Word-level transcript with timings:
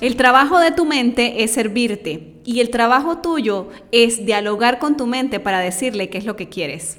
El 0.00 0.16
trabajo 0.16 0.58
de 0.58 0.70
tu 0.70 0.86
mente 0.86 1.44
es 1.44 1.50
servirte 1.50 2.32
y 2.46 2.60
el 2.60 2.70
trabajo 2.70 3.18
tuyo 3.18 3.68
es 3.92 4.24
dialogar 4.24 4.78
con 4.78 4.96
tu 4.96 5.06
mente 5.06 5.40
para 5.40 5.58
decirle 5.58 6.08
qué 6.08 6.16
es 6.16 6.24
lo 6.24 6.36
que 6.36 6.48
quieres. 6.48 6.96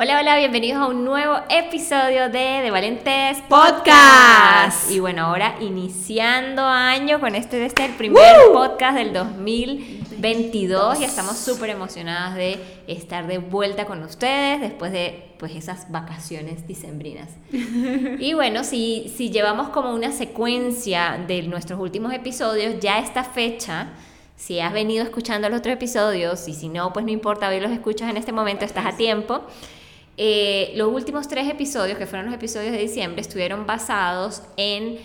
Hola, 0.00 0.20
hola, 0.20 0.36
bienvenidos 0.36 0.80
a 0.80 0.86
un 0.86 1.04
nuevo 1.04 1.40
episodio 1.50 2.28
de 2.28 2.62
De 2.62 2.70
Valentes 2.70 3.38
Podcast. 3.48 4.88
Y 4.92 5.00
bueno, 5.00 5.24
ahora 5.24 5.56
iniciando 5.60 6.62
año 6.62 7.18
con 7.18 7.34
este, 7.34 7.66
este 7.66 7.84
el 7.84 7.94
primer 7.94 8.22
podcast 8.52 8.96
del 8.96 9.12
2022 9.12 11.00
y 11.00 11.04
estamos 11.04 11.36
súper 11.36 11.70
emocionadas 11.70 12.36
de 12.36 12.60
estar 12.86 13.26
de 13.26 13.38
vuelta 13.38 13.86
con 13.86 14.04
ustedes 14.04 14.60
después 14.60 14.92
de 14.92 15.34
pues 15.36 15.56
esas 15.56 15.90
vacaciones 15.90 16.64
dicembrinas. 16.68 17.30
y 17.50 18.34
bueno, 18.34 18.62
si, 18.62 19.12
si 19.16 19.30
llevamos 19.32 19.70
como 19.70 19.92
una 19.92 20.12
secuencia 20.12 21.18
de 21.26 21.42
nuestros 21.42 21.80
últimos 21.80 22.12
episodios, 22.12 22.78
ya 22.78 23.00
esta 23.00 23.24
fecha 23.24 23.88
si 24.36 24.60
has 24.60 24.72
venido 24.72 25.02
escuchando 25.02 25.48
los 25.48 25.58
otros 25.58 25.74
episodios 25.74 26.46
y 26.46 26.54
si 26.54 26.68
no, 26.68 26.92
pues 26.92 27.04
no 27.04 27.10
importa, 27.10 27.48
hoy 27.48 27.58
los 27.58 27.72
escuchas 27.72 28.08
en 28.08 28.16
este 28.16 28.30
momento, 28.30 28.64
estás 28.64 28.86
a 28.86 28.96
tiempo. 28.96 29.42
Eh, 30.20 30.72
los 30.74 30.92
últimos 30.92 31.28
tres 31.28 31.48
episodios, 31.48 31.96
que 31.96 32.06
fueron 32.06 32.26
los 32.26 32.34
episodios 32.34 32.72
de 32.72 32.78
diciembre, 32.78 33.20
estuvieron 33.20 33.66
basados 33.66 34.42
en 34.56 34.98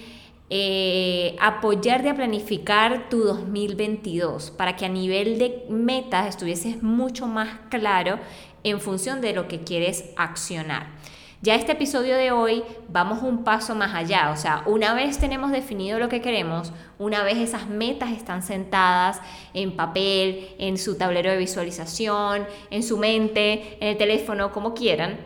eh, 0.49 1.35
apoyarte 1.39 2.09
a 2.09 2.15
planificar 2.15 3.09
tu 3.09 3.19
2022 3.19 4.49
para 4.51 4.75
que 4.75 4.85
a 4.85 4.89
nivel 4.89 5.37
de 5.37 5.65
metas 5.69 6.27
estuvieses 6.27 6.81
mucho 6.81 7.27
más 7.27 7.59
claro 7.69 8.19
en 8.63 8.81
función 8.81 9.21
de 9.21 9.33
lo 9.33 9.47
que 9.47 9.63
quieres 9.63 10.05
accionar. 10.17 10.87
Ya 11.43 11.55
este 11.55 11.73
episodio 11.73 12.15
de 12.15 12.31
hoy 12.31 12.63
vamos 12.87 13.21
un 13.21 13.43
paso 13.43 13.75
más 13.75 13.93
allá, 13.93 14.31
o 14.31 14.37
sea, 14.37 14.63
una 14.65 14.93
vez 14.93 15.17
tenemos 15.17 15.51
definido 15.51 15.99
lo 15.99 16.07
que 16.07 16.21
queremos, 16.21 16.71
una 16.97 17.21
vez 17.21 17.37
esas 17.37 17.67
metas 17.67 18.13
están 18.13 18.41
sentadas 18.41 19.19
en 19.53 19.75
papel, 19.75 20.55
en 20.57 20.77
su 20.77 20.95
tablero 20.95 21.29
de 21.29 21.35
visualización, 21.35 22.47
en 22.69 22.81
su 22.81 22.97
mente, 22.97 23.77
en 23.81 23.89
el 23.89 23.97
teléfono, 23.97 24.53
como 24.53 24.73
quieran, 24.73 25.17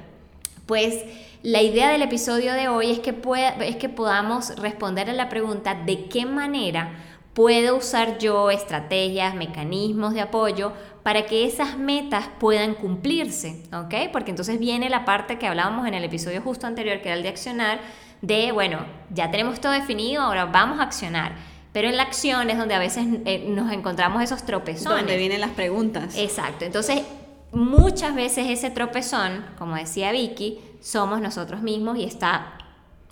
pues 0.66 1.06
la 1.44 1.62
idea 1.62 1.92
del 1.92 2.02
episodio 2.02 2.54
de 2.54 2.68
hoy 2.68 2.90
es 2.90 3.00
que, 3.00 3.14
es 3.68 3.76
que 3.76 3.88
podamos 3.88 4.56
responder 4.58 5.12
a 5.12 5.14
la 5.14 5.30
pregunta 5.30 5.76
de 5.76 6.06
qué 6.06 6.26
manera 6.26 7.17
puedo 7.38 7.75
usar 7.75 8.17
yo 8.17 8.49
estrategias, 8.49 9.35
mecanismos 9.35 10.16
de 10.16 10.21
apoyo 10.21 10.73
para 11.03 11.27
que 11.27 11.45
esas 11.45 11.77
metas 11.77 12.27
puedan 12.39 12.73
cumplirse, 12.73 13.61
¿ok? 13.71 14.11
Porque 14.11 14.31
entonces 14.31 14.57
viene 14.57 14.89
la 14.89 15.05
parte 15.05 15.38
que 15.38 15.45
hablábamos 15.45 15.85
en 15.85 15.93
el 15.93 16.03
episodio 16.03 16.41
justo 16.41 16.65
anterior, 16.65 16.99
que 16.99 17.09
era 17.09 17.15
el 17.15 17.21
de 17.21 17.30
accionar, 17.30 17.80
de, 18.23 18.52
bueno, 18.52 18.80
ya 19.11 19.30
tenemos 19.30 19.61
todo 19.61 19.71
definido, 19.71 20.23
ahora 20.23 20.45
vamos 20.45 20.80
a 20.80 20.83
accionar. 20.85 21.33
Pero 21.73 21.87
en 21.87 21.97
la 21.97 22.02
acción 22.02 22.49
es 22.49 22.58
donde 22.58 22.73
a 22.73 22.80
veces 22.80 23.05
eh, 23.26 23.45
nos 23.47 23.71
encontramos 23.71 24.23
esos 24.23 24.43
tropezones. 24.43 24.97
Donde 24.97 25.15
vienen 25.15 25.39
las 25.39 25.52
preguntas. 25.52 26.17
Exacto. 26.17 26.65
Entonces, 26.65 27.03
muchas 27.52 28.15
veces 28.15 28.47
ese 28.49 28.71
tropezón, 28.71 29.45
como 29.59 29.76
decía 29.76 30.11
Vicky, 30.11 30.59
somos 30.81 31.21
nosotros 31.21 31.61
mismos 31.61 31.99
y 31.99 32.03
está 32.03 32.58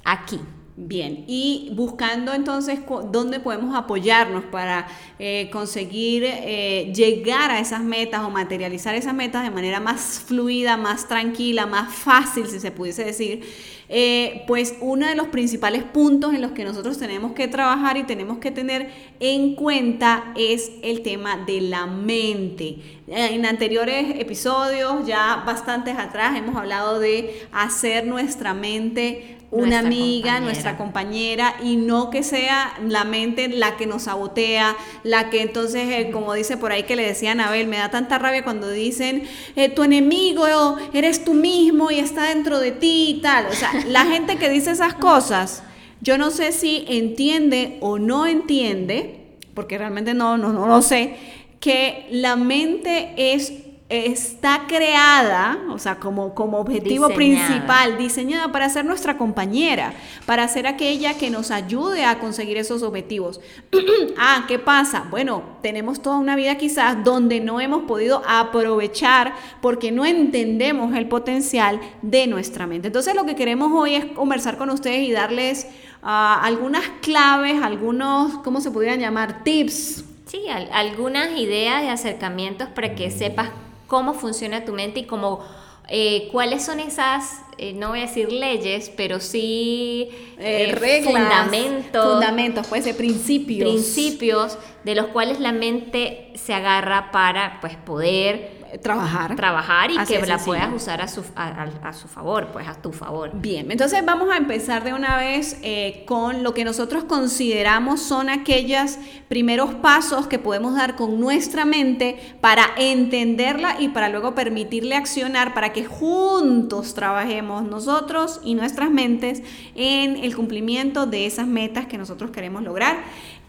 aquí, 0.04 0.40
Bien, 0.78 1.24
y 1.26 1.72
buscando 1.74 2.34
entonces 2.34 2.82
dónde 3.10 3.40
podemos 3.40 3.74
apoyarnos 3.78 4.44
para 4.44 4.88
eh, 5.20 5.50
conseguir 5.50 6.26
eh, 6.26 6.92
llegar 6.94 7.50
a 7.50 7.62
esas 7.62 7.82
metas 7.82 8.26
o 8.26 8.30
materializar 8.30 8.94
esas 8.94 9.14
metas 9.14 9.44
de 9.44 9.52
manera 9.52 9.80
más 9.80 10.22
fluida, 10.28 10.76
más 10.76 11.08
tranquila, 11.08 11.66
más 11.66 11.96
fácil, 11.96 12.48
si 12.48 12.60
se 12.60 12.72
pudiese 12.72 13.06
decir, 13.06 13.42
eh, 13.88 14.44
pues 14.48 14.76
uno 14.82 15.08
de 15.08 15.16
los 15.16 15.28
principales 15.28 15.84
puntos 15.84 16.34
en 16.34 16.42
los 16.42 16.52
que 16.52 16.66
nosotros 16.66 16.98
tenemos 16.98 17.32
que 17.34 17.48
trabajar 17.48 17.96
y 17.96 18.04
tenemos 18.04 18.40
que 18.40 18.52
tener 18.52 18.90
en 19.22 19.56
cuenta 19.56 20.34
es 20.36 20.72
el 20.82 21.04
tema 21.04 21.38
de 21.46 21.62
la 21.62 21.86
mente. 21.86 22.80
En 23.08 23.46
anteriores 23.46 24.20
episodios, 24.20 25.06
ya 25.06 25.44
bastantes 25.46 25.98
atrás, 25.98 26.36
hemos 26.36 26.56
hablado 26.58 27.00
de 27.00 27.48
hacer 27.52 28.08
nuestra 28.08 28.54
mente 28.54 29.35
una 29.52 29.80
amiga, 29.80 30.40
nuestra 30.40 30.78
compañera, 30.78 31.56
y 31.64 31.78
no 31.78 32.10
que 32.10 32.24
sea 32.24 32.74
la 32.86 33.04
mente 33.04 33.48
la 33.48 33.78
que 33.78 33.86
nos 33.86 34.04
sabotea, 34.04 34.76
la 35.04 35.30
que 35.30 35.42
entonces, 35.42 35.88
eh, 35.90 36.10
como 36.12 36.34
dice 36.34 36.58
por 36.58 36.72
ahí 36.72 36.84
que 36.84 36.96
le 36.96 37.06
decía 37.06 37.30
a 37.30 37.32
Anabel, 37.34 37.68
me 37.68 37.78
da 37.78 37.90
tanta 37.90 38.20
rabia 38.20 38.44
cuando 38.44 38.70
dicen, 38.70 39.24
eh, 39.56 39.70
tu 39.70 39.84
enemigo 39.84 40.46
eres 40.94 41.24
tú 41.24 41.34
mismo 41.34 41.92
y 41.92 42.00
está 42.00 42.30
dentro 42.30 42.60
de 42.60 42.72
ti 42.72 43.16
y 43.18 43.22
tal. 43.22 43.46
O 43.48 43.54
sea, 43.54 43.72
la 43.88 44.06
gente 44.12 44.38
que 44.38 44.50
dice 44.50 44.72
esas 44.72 44.94
cosas, 44.96 45.64
yo 46.02 46.18
no 46.18 46.32
sé 46.32 46.52
si 46.52 46.86
entiende 46.88 47.78
o 47.82 47.98
no 47.98 48.28
entiende, 48.28 49.22
porque 49.54 49.78
realmente 49.78 50.14
no, 50.14 50.38
no, 50.38 50.52
no 50.52 50.68
lo 50.68 50.82
sé, 50.82 51.18
que 51.60 52.08
la 52.12 52.36
mente 52.36 53.14
es 53.18 53.54
está 53.88 54.64
creada, 54.68 55.60
o 55.70 55.78
sea, 55.78 56.00
como, 56.00 56.34
como 56.34 56.58
objetivo 56.58 57.10
principal, 57.10 58.00
diseñada 58.00 58.52
para 58.52 58.68
ser 58.68 58.84
nuestra 58.84 59.16
compañera, 59.16 59.94
para 60.26 60.48
ser 60.48 60.66
aquella 60.66 61.16
que 61.20 61.30
nos 61.30 61.52
ayude 61.52 62.04
a 62.04 62.18
conseguir 62.18 62.58
esos 62.58 62.82
objetivos. 62.82 63.40
ah, 64.18 64.46
¿qué 64.48 64.58
pasa? 64.58 65.06
Bueno, 65.12 65.44
tenemos 65.62 66.02
toda 66.02 66.18
una 66.18 66.36
vida 66.36 66.56
quizás 66.56 67.04
donde 67.04 67.40
no 67.42 67.62
hemos 67.62 67.84
podido 67.84 68.24
aprovechar 68.28 69.36
porque 69.62 69.92
no 69.92 70.04
entendemos 70.04 70.96
el 70.96 71.08
potencial 71.08 71.80
de 72.02 72.26
nuestra 72.26 72.66
mente. 72.66 72.88
Entonces 72.88 73.14
lo 73.14 73.26
que 73.26 73.36
queremos 73.36 73.72
hoy 73.72 73.96
es 73.96 74.06
conversar 74.06 74.58
con 74.58 74.72
ustedes 74.72 75.08
y 75.08 75.12
darles 75.12 75.68
ah, 76.02 76.42
algunas 76.44 76.84
claves, 77.04 77.62
algunos, 77.62 78.40
¿cómo 78.40 78.62
se 78.62 78.72
pudieran 78.72 79.00
llamar? 79.00 79.44
Tips. 79.44 80.06
Sí, 80.26 80.42
algunas 80.72 81.38
ideas 81.38 81.84
de 81.84 81.90
acercamientos 81.90 82.68
para 82.70 82.96
que 82.96 83.12
sepas 83.12 83.50
cómo 83.88 84.14
funciona 84.14 84.66
tu 84.66 84.74
mente 84.74 85.02
y 85.02 85.04
cómo, 85.06 85.46
eh, 85.88 86.30
cuáles 86.32 86.66
son 86.66 86.80
esas, 86.80 87.42
eh, 87.58 87.74
no 87.74 87.90
voy 87.90 88.00
a 88.00 88.02
decir 88.04 88.32
leyes, 88.32 88.92
pero 88.96 89.20
sí 89.20 90.10
eh, 90.38 90.76
reglas, 90.78 91.14
fundamentos. 91.14 92.14
Fundamentos, 92.14 92.68
puede 92.68 92.82
ser 92.84 92.98
principios. 92.98 93.70
Principios 93.70 94.58
de 94.84 94.96
los 94.96 95.08
cuales 95.08 95.40
la 95.40 95.52
mente 95.52 96.32
se 96.36 96.54
agarra 96.54 97.12
para 97.12 97.60
pues, 97.62 97.76
poder 97.78 98.65
trabajar. 98.78 99.36
Trabajar 99.36 99.92
y 99.92 99.98
que 100.06 100.26
la 100.26 100.38
puedas 100.38 100.74
usar 100.74 101.02
a 101.02 101.08
su, 101.08 101.24
a, 101.36 101.94
su, 101.94 102.08
favor, 102.08 102.48
pues 102.52 102.68
a 102.68 102.76
tu 102.76 102.92
favor. 102.92 103.32
Bien, 103.34 103.72
entonces 103.72 104.04
vamos 104.06 104.30
a 104.32 104.38
empezar 104.38 104.84
de 104.84 104.94
una 104.94 105.18
vez 105.18 105.58
eh, 105.62 106.04
con 106.08 106.44
lo 106.44 106.54
que 106.54 106.64
nosotros 106.64 107.04
consideramos 107.04 108.02
son 108.02 108.30
aquellos 108.30 108.98
primeros 109.28 109.74
pasos 109.76 110.28
que 110.28 110.40
podemos 110.40 110.76
dar 110.76 110.96
con 110.96 111.20
nuestra 111.20 111.66
mente 111.66 112.38
para 112.42 112.64
entenderla 112.78 113.78
y 113.80 113.90
para 113.90 114.10
luego 114.10 114.36
permitirle 114.36 114.96
accionar 114.96 115.54
para 115.54 115.74
que 115.74 115.86
juntos 115.86 116.94
trabajemos 116.94 117.64
nosotros 117.64 118.40
y 118.44 118.56
nuestras 118.56 118.90
mentes 118.90 119.42
en 119.76 120.18
el 120.18 120.36
cumplimiento 120.36 121.06
de 121.06 121.26
esas 121.26 121.48
metas 121.48 121.86
que 121.88 121.98
nosotros 121.98 122.32
queremos 122.32 122.64
lograr. 122.64 122.98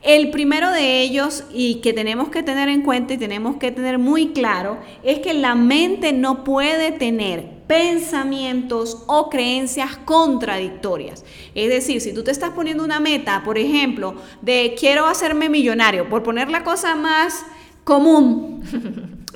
El 0.07 0.31
primero 0.31 0.71
de 0.71 1.01
ellos 1.01 1.43
y 1.53 1.81
que 1.81 1.93
tenemos 1.93 2.29
que 2.29 2.45
tener 2.45 2.69
en 2.69 2.83
cuenta 2.83 3.15
y 3.15 3.19
tenemos 3.19 3.57
que 3.57 3.73
tener 3.73 3.99
muy 3.99 4.29
claro 4.29 4.79
es 5.03 5.19
que 5.19 5.35
la 5.35 5.57
mente 5.57 6.13
no 6.13 6.45
puede 6.45 6.93
tener 6.93 7.65
pensamientos 7.67 9.03
o 9.09 9.29
creencias 9.29 9.97
contradictorias. 9.97 11.25
Es 11.57 11.71
decir, 11.71 12.01
si 12.01 12.15
tú 12.15 12.23
te 12.23 12.31
estás 12.31 12.51
poniendo 12.51 12.85
una 12.85 13.01
meta, 13.01 13.43
por 13.45 13.59
ejemplo, 13.59 14.15
de 14.43 14.77
quiero 14.79 15.07
hacerme 15.07 15.49
millonario, 15.49 16.09
por 16.09 16.23
poner 16.23 16.51
la 16.51 16.63
cosa 16.63 16.95
más 16.95 17.45
común 17.83 18.63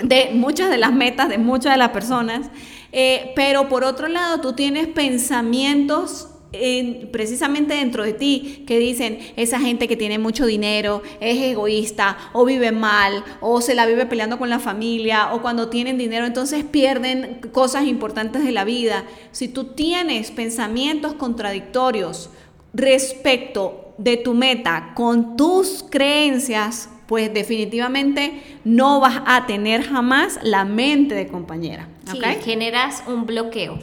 de 0.05 0.31
muchas 0.35 0.71
de 0.71 0.79
las 0.79 0.93
metas 0.93 1.29
de 1.31 1.39
muchas 1.39 1.73
de 1.73 1.79
las 1.79 1.91
personas, 1.91 2.49
eh, 2.93 3.33
pero 3.35 3.69
por 3.69 3.83
otro 3.83 4.07
lado 4.07 4.41
tú 4.41 4.53
tienes 4.53 4.87
pensamientos 4.87 6.29
precisamente 7.13 7.75
dentro 7.75 8.03
de 8.03 8.13
ti 8.13 8.65
que 8.67 8.79
dicen 8.79 9.19
esa 9.37 9.61
gente 9.61 9.87
que 9.87 9.97
tiene 9.97 10.19
mucho 10.19 10.47
dinero 10.47 11.03
es 11.21 11.39
egoísta 11.39 12.17
o 12.33 12.45
vive 12.45 12.73
mal 12.73 13.25
o 13.41 13.61
se 13.61 13.75
la 13.75 13.87
vive 13.87 14.07
peleando 14.07 14.39
con 14.39 14.51
la 14.51 14.59
familia 14.59 15.33
o 15.33 15.43
cuando 15.43 15.69
tienen 15.69 15.97
dinero 15.97 16.27
entonces 16.27 16.65
pierden 16.65 17.41
cosas 17.53 17.87
importantes 17.87 18.45
de 18.45 18.51
la 18.51 18.65
vida. 18.65 19.05
Si 19.31 19.49
tú 19.49 19.65
tienes 19.75 20.31
pensamientos 20.33 21.15
contradictorios 21.15 22.31
respecto 22.75 23.95
de 23.99 24.17
tu 24.17 24.35
meta 24.35 24.93
con 24.95 25.37
tus 25.37 25.85
creencias, 25.89 26.89
pues 27.07 27.33
definitivamente 27.33 28.43
no 28.65 29.01
vas 29.01 29.23
a 29.27 29.47
tener 29.47 29.83
jamás 29.83 30.39
la 30.43 30.65
mente 30.65 31.15
de 31.15 31.27
compañera. 31.27 31.89
Sí, 32.11 32.21
generas 32.45 33.05
un 33.07 33.27
bloqueo. 33.27 33.79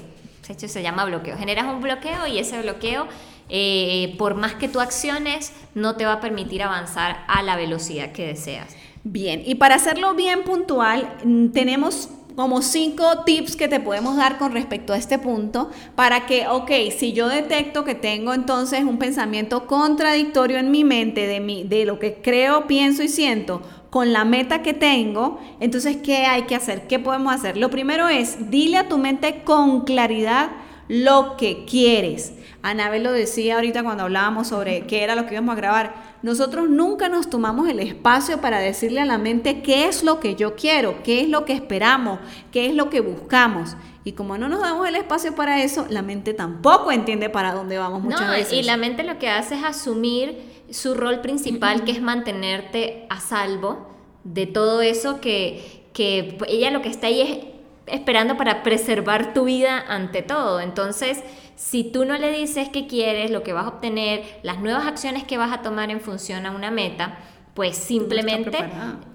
De 0.47 0.53
hecho, 0.53 0.67
se 0.67 0.81
llama 0.81 1.05
bloqueo. 1.05 1.37
Generas 1.37 1.65
un 1.65 1.81
bloqueo 1.81 2.25
y 2.27 2.39
ese 2.39 2.61
bloqueo, 2.61 3.07
eh, 3.49 4.15
por 4.17 4.35
más 4.35 4.53
que 4.55 4.69
tú 4.69 4.79
acciones, 4.79 5.51
no 5.75 5.95
te 5.95 6.05
va 6.05 6.13
a 6.13 6.19
permitir 6.21 6.63
avanzar 6.63 7.25
a 7.27 7.43
la 7.43 7.55
velocidad 7.55 8.11
que 8.11 8.27
deseas. 8.27 8.75
Bien, 9.03 9.41
y 9.45 9.55
para 9.55 9.75
hacerlo 9.75 10.15
bien 10.15 10.43
puntual, 10.43 11.17
mm, 11.23 11.49
tenemos 11.49 12.09
como 12.37 12.61
cinco 12.61 13.23
tips 13.25 13.55
que 13.55 13.67
te 13.67 13.79
podemos 13.79 14.15
dar 14.15 14.37
con 14.37 14.51
respecto 14.51 14.93
a 14.93 14.97
este 14.97 15.17
punto 15.17 15.71
para 15.95 16.27
que, 16.27 16.47
ok, 16.47 16.69
si 16.95 17.11
yo 17.11 17.29
detecto 17.29 17.83
que 17.83 17.95
tengo 17.95 18.31
entonces 18.31 18.83
un 18.83 18.99
pensamiento 18.99 19.65
contradictorio 19.65 20.59
en 20.59 20.69
mi 20.69 20.83
mente 20.83 21.25
de, 21.25 21.39
mi, 21.39 21.63
de 21.63 21.85
lo 21.85 21.97
que 21.97 22.21
creo, 22.21 22.67
pienso 22.67 23.01
y 23.01 23.07
siento 23.07 23.63
con 23.89 24.13
la 24.13 24.25
meta 24.25 24.61
que 24.61 24.73
tengo, 24.73 25.39
entonces, 25.59 25.97
¿qué 25.97 26.25
hay 26.25 26.43
que 26.43 26.55
hacer? 26.55 26.87
¿Qué 26.87 26.99
podemos 26.99 27.33
hacer? 27.33 27.57
Lo 27.57 27.69
primero 27.69 28.09
es, 28.09 28.49
dile 28.51 28.77
a 28.77 28.87
tu 28.89 28.97
mente 28.97 29.43
con 29.43 29.81
claridad 29.81 30.49
lo 30.87 31.37
que 31.37 31.65
quieres. 31.65 32.33
Anabel 32.61 33.03
lo 33.03 33.11
decía 33.11 33.55
ahorita 33.55 33.83
cuando 33.83 34.03
hablábamos 34.03 34.47
sobre 34.47 34.87
qué 34.87 35.03
era 35.03 35.15
lo 35.15 35.25
que 35.25 35.35
íbamos 35.35 35.53
a 35.53 35.57
grabar 35.57 36.07
nosotros 36.23 36.67
nunca 36.69 37.09
nos 37.09 37.29
tomamos 37.29 37.69
el 37.69 37.79
espacio 37.79 38.41
para 38.41 38.59
decirle 38.59 39.01
a 39.01 39.05
la 39.05 39.17
mente 39.17 39.61
qué 39.61 39.87
es 39.87 40.03
lo 40.03 40.19
que 40.19 40.35
yo 40.35 40.55
quiero, 40.55 41.03
qué 41.03 41.21
es 41.21 41.29
lo 41.29 41.45
que 41.45 41.53
esperamos, 41.53 42.19
qué 42.51 42.67
es 42.67 42.73
lo 42.73 42.89
que 42.89 43.01
buscamos. 43.01 43.75
Y 44.03 44.13
como 44.13 44.37
no 44.37 44.49
nos 44.49 44.61
damos 44.61 44.87
el 44.87 44.95
espacio 44.95 45.35
para 45.35 45.61
eso, 45.61 45.85
la 45.89 46.01
mente 46.01 46.33
tampoco 46.33 46.91
entiende 46.91 47.29
para 47.29 47.53
dónde 47.53 47.77
vamos 47.77 48.01
muchas 48.01 48.29
veces. 48.31 48.53
Y 48.53 48.63
la 48.63 48.77
mente 48.77 49.03
lo 49.03 49.19
que 49.19 49.29
hace 49.29 49.55
es 49.55 49.63
asumir 49.63 50.56
su 50.71 50.95
rol 50.95 51.21
principal, 51.21 51.83
que 51.83 51.91
es 51.91 52.01
mantenerte 52.01 53.05
a 53.09 53.19
salvo 53.19 53.87
de 54.23 54.45
todo 54.45 54.81
eso 54.81 55.21
que, 55.21 55.85
que 55.93 56.37
ella 56.47 56.71
lo 56.71 56.81
que 56.81 56.89
está 56.89 57.07
ahí 57.07 57.21
es 57.21 57.57
esperando 57.87 58.35
para 58.37 58.63
preservar 58.63 59.33
tu 59.33 59.45
vida 59.45 59.83
ante 59.87 60.21
todo. 60.21 60.59
Entonces, 60.59 61.23
si 61.55 61.83
tú 61.83 62.05
no 62.05 62.17
le 62.17 62.31
dices 62.31 62.69
qué 62.69 62.85
quieres, 62.85 63.31
lo 63.31 63.43
que 63.43 63.53
vas 63.53 63.65
a 63.65 63.69
obtener, 63.69 64.39
las 64.43 64.59
nuevas 64.59 64.85
acciones 64.85 65.23
que 65.23 65.37
vas 65.37 65.51
a 65.51 65.61
tomar 65.61 65.89
en 65.89 66.01
función 66.01 66.45
a 66.45 66.51
una 66.51 66.69
meta, 66.69 67.17
pues 67.53 67.75
simplemente 67.75 68.57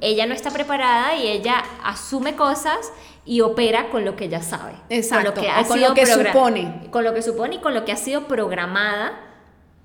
ella 0.01 0.27
no 0.27 0.35
está 0.35 0.51
preparada 0.51 1.15
y 1.15 1.29
ella 1.29 1.63
asume 1.85 2.35
cosas 2.35 2.93
y 3.25 3.41
opera 3.41 3.91
con 3.91 4.05
lo 4.05 4.17
que 4.17 4.25
ella 4.25 4.43
sabe. 4.43 4.73
Exacto. 4.89 5.35
Con 5.35 5.45
lo 5.45 5.53
que, 5.55 5.69
con 5.69 5.81
lo 5.81 5.95
que 5.95 6.07
supone. 6.07 6.89
Con 6.91 7.05
lo 7.05 7.15
que 7.15 7.23
supone 7.23 7.57
y 7.57 7.59
con 7.59 7.75
lo 7.75 7.85
que 7.85 7.93
ha 7.93 7.97
sido 7.97 8.27
programada 8.27 9.13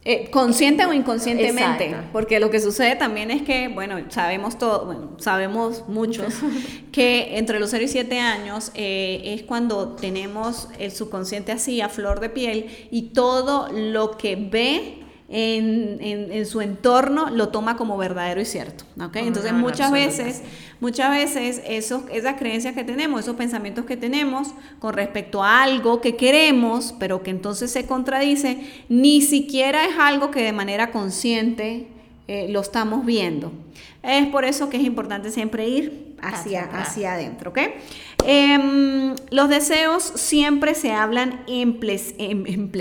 eh, 0.09 0.30
consciente 0.31 0.86
o 0.86 0.94
inconscientemente, 0.94 1.94
porque 2.13 2.39
lo 2.39 2.50
que 2.50 2.62
sucede 2.62 2.95
también 2.95 3.30
es 3.30 3.42
que, 3.42 3.68
bueno, 3.68 3.98
sabemos 4.07 4.57
todo, 4.57 4.86
bueno, 4.86 5.18
sabemos 5.18 5.83
muchos, 5.89 6.33
que 6.94 7.38
entre 7.38 7.59
los 7.59 7.71
0 7.71 7.83
y 7.83 7.88
7 7.89 8.18
años 8.18 8.71
eh, 8.74 9.21
es 9.25 9.44
cuando 9.44 9.98
tenemos 9.98 10.69
el 10.80 10.94
subconsciente 10.94 11.51
así 11.51 11.81
a 11.81 11.89
flor 11.89 12.21
de 12.21 12.30
piel 12.30 12.68
y 12.89 13.09
todo 13.09 13.68
lo 13.74 14.12
que 14.12 14.38
ve 14.38 15.06
en, 15.29 15.97
en, 16.00 16.45
su 16.45 16.62
entorno 16.62 17.29
lo 17.29 17.50
toma 17.50 17.75
como 17.75 17.97
verdadero 17.97 18.39
y 18.39 18.45
cierto. 18.45 18.85
¿okay? 19.01 19.27
Entonces 19.27 19.51
muchas 19.51 19.91
veces, 19.91 20.41
muchas 20.79 21.12
veces 21.12 21.62
esos, 21.68 22.03
esas 22.12 22.38
creencias 22.38 22.74
que 22.74 22.85
tenemos, 22.85 23.21
esos 23.21 23.35
pensamientos 23.35 23.85
que 23.85 23.97
tenemos 23.97 24.50
con 24.79 24.94
respecto 24.94 25.44
a 25.44 25.63
algo 25.63 26.00
que 26.00 26.15
queremos, 26.15 26.95
pero 26.97 27.24
que 27.24 27.31
entonces 27.31 27.71
se 27.71 27.85
contradice, 27.85 28.59
ni 28.88 29.21
siquiera 29.21 29.85
es 29.85 30.00
algo 30.00 30.31
que 30.31 30.41
de 30.41 30.53
manera 30.53 30.91
consciente 30.91 31.88
eh, 32.27 32.47
lo 32.50 32.62
estamos 32.62 33.06
viendo. 33.06 33.51
Es 34.03 34.27
por 34.27 34.45
eso 34.45 34.69
que 34.69 34.77
es 34.77 34.83
importante 34.83 35.31
siempre 35.31 35.68
ir 35.68 36.15
hacia, 36.21 36.63
hacia 36.63 37.13
adentro, 37.13 37.51
¿ok? 37.51 37.59
Em, 38.25 39.15
los 39.30 39.50
deseos 39.50 40.03
siempre 40.03 40.73
se 40.73 40.91
hablan 40.91 41.44
en, 41.47 41.80
en, 42.18 42.71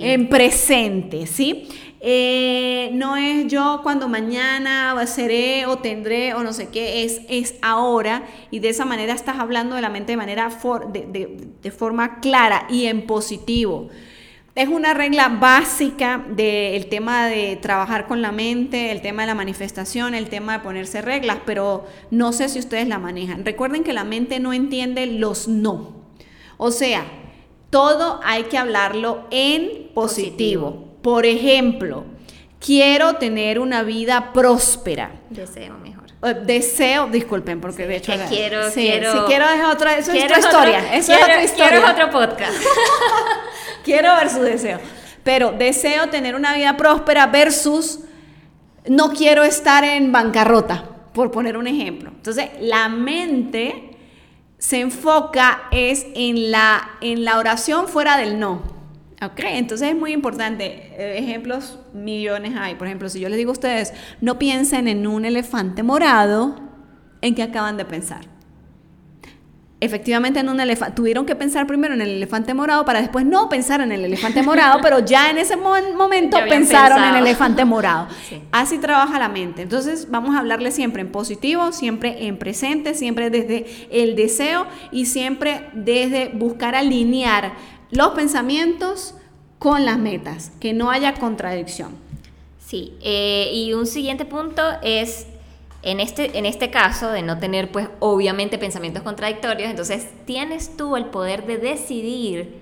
en 0.00 0.28
presente, 0.28 1.26
¿sí? 1.26 1.68
Eh, 2.00 2.90
no 2.92 3.16
es 3.16 3.48
yo 3.48 3.80
cuando 3.82 4.08
mañana 4.08 5.04
seré 5.06 5.66
o 5.66 5.78
tendré 5.78 6.32
o 6.34 6.44
no 6.44 6.52
sé 6.52 6.68
qué, 6.68 7.04
es, 7.04 7.22
es 7.28 7.56
ahora 7.60 8.22
y 8.52 8.60
de 8.60 8.68
esa 8.68 8.84
manera 8.84 9.14
estás 9.14 9.38
hablando 9.38 9.74
de 9.74 9.82
la 9.82 9.88
mente 9.88 10.12
de 10.12 10.16
manera 10.16 10.48
de, 10.92 11.70
forma 11.76 12.20
clara 12.20 12.66
y 12.70 12.86
en 12.86 13.06
positivo. 13.06 13.88
Es 14.54 14.68
una 14.68 14.92
regla 14.92 15.28
básica 15.28 16.24
del 16.30 16.86
tema 16.86 17.26
de 17.26 17.56
trabajar 17.56 18.08
con 18.08 18.22
la 18.22 18.32
mente, 18.32 18.90
el 18.90 19.02
tema 19.02 19.22
de 19.22 19.28
la 19.28 19.34
manifestación, 19.36 20.14
el 20.14 20.28
tema 20.28 20.54
de 20.54 20.64
ponerse 20.64 21.00
reglas, 21.00 21.38
pero 21.46 21.86
no 22.10 22.32
sé 22.32 22.48
si 22.48 22.58
ustedes 22.58 22.88
la 22.88 22.98
manejan. 22.98 23.44
Recuerden 23.44 23.84
que 23.84 23.92
la 23.92 24.02
mente 24.02 24.40
no 24.40 24.52
entiende 24.52 25.06
los 25.06 25.46
no. 25.46 25.98
O 26.56 26.72
sea, 26.72 27.04
todo 27.70 28.18
hay 28.24 28.44
que 28.44 28.58
hablarlo 28.58 29.26
en 29.30 29.90
positivo. 29.94 30.87
Por 31.08 31.24
ejemplo, 31.24 32.04
quiero 32.60 33.14
tener 33.14 33.58
una 33.58 33.82
vida 33.82 34.30
próspera. 34.34 35.10
Deseo 35.30 35.78
mejor. 35.78 36.04
Eh, 36.22 36.34
deseo, 36.44 37.06
disculpen, 37.06 37.62
porque 37.62 37.86
de 37.86 37.96
hecho. 37.96 38.12
quiero, 38.28 38.60
quiero. 38.74 39.12
Si 39.14 39.18
quiero 39.20 39.48
es 39.48 39.64
otra, 39.64 39.96
eso 39.96 40.12
es 40.12 40.24
otra 40.24 40.38
historia. 40.38 40.94
eso 40.94 41.14
es 41.14 41.22
otra 41.22 41.42
historia. 41.42 41.68
Quiero 41.70 41.90
otro 41.90 42.10
podcast. 42.10 42.62
quiero 43.84 44.14
ver 44.16 44.28
su 44.28 44.42
deseo. 44.42 44.80
Pero 45.24 45.52
deseo 45.52 46.10
tener 46.10 46.34
una 46.34 46.52
vida 46.52 46.76
próspera 46.76 47.26
versus 47.28 48.00
no 48.86 49.14
quiero 49.14 49.44
estar 49.44 49.84
en 49.84 50.12
bancarrota, 50.12 50.90
por 51.14 51.30
poner 51.30 51.56
un 51.56 51.68
ejemplo. 51.68 52.10
Entonces, 52.10 52.50
la 52.60 52.90
mente 52.90 53.96
se 54.58 54.80
enfoca 54.80 55.68
es 55.70 56.04
en 56.14 56.50
la, 56.50 56.98
en 57.00 57.24
la 57.24 57.38
oración 57.38 57.88
fuera 57.88 58.18
del 58.18 58.38
no. 58.38 58.77
Ok, 59.20 59.40
entonces 59.44 59.88
es 59.88 59.96
muy 59.96 60.12
importante. 60.12 60.92
Eh, 60.96 61.18
ejemplos 61.18 61.78
millones 61.92 62.54
hay. 62.56 62.76
Por 62.76 62.86
ejemplo, 62.86 63.08
si 63.08 63.18
yo 63.18 63.28
les 63.28 63.36
digo 63.36 63.50
a 63.50 63.52
ustedes, 63.52 63.92
no 64.20 64.38
piensen 64.38 64.86
en 64.86 65.06
un 65.06 65.24
elefante 65.24 65.82
morado, 65.82 66.56
¿en 67.20 67.34
qué 67.34 67.42
acaban 67.42 67.76
de 67.76 67.84
pensar? 67.84 68.38
Efectivamente, 69.80 70.40
en 70.40 70.48
un 70.48 70.58
elefante. 70.60 70.94
Tuvieron 70.94 71.24
que 71.24 71.36
pensar 71.36 71.66
primero 71.66 71.94
en 71.94 72.00
el 72.00 72.10
elefante 72.10 72.52
morado 72.52 72.84
para 72.84 73.00
después 73.00 73.24
no 73.24 73.48
pensar 73.48 73.80
en 73.80 73.90
el 73.90 74.04
elefante 74.04 74.42
morado, 74.42 74.80
pero 74.82 75.00
ya 75.00 75.30
en 75.30 75.38
ese 75.38 75.56
momento 75.56 76.36
pensaron 76.48 77.02
en 77.02 77.16
el 77.16 77.26
elefante 77.26 77.64
morado. 77.64 78.08
Así 78.52 78.78
trabaja 78.78 79.18
la 79.18 79.28
mente. 79.28 79.62
Entonces, 79.62 80.10
vamos 80.10 80.36
a 80.36 80.40
hablarle 80.40 80.70
siempre 80.70 81.02
en 81.02 81.10
positivo, 81.10 81.72
siempre 81.72 82.26
en 82.26 82.38
presente, 82.38 82.94
siempre 82.94 83.30
desde 83.30 83.66
el 83.90 84.14
deseo 84.14 84.66
y 84.92 85.06
siempre 85.06 85.70
desde 85.74 86.28
buscar 86.28 86.76
alinear 86.76 87.77
los 87.90 88.10
pensamientos 88.10 89.14
con 89.58 89.84
las 89.84 89.98
metas, 89.98 90.52
que 90.60 90.72
no 90.72 90.90
haya 90.90 91.14
contradicción. 91.14 91.96
Sí, 92.64 92.96
eh, 93.00 93.50
y 93.52 93.72
un 93.72 93.86
siguiente 93.86 94.24
punto 94.24 94.62
es, 94.82 95.26
en 95.82 96.00
este, 96.00 96.38
en 96.38 96.46
este 96.46 96.70
caso, 96.70 97.10
de 97.10 97.22
no 97.22 97.38
tener 97.38 97.72
pues 97.72 97.88
obviamente 97.98 98.58
pensamientos 98.58 99.02
contradictorios, 99.02 99.70
entonces 99.70 100.08
tienes 100.26 100.76
tú 100.76 100.96
el 100.96 101.06
poder 101.06 101.46
de 101.46 101.58
decidir 101.58 102.60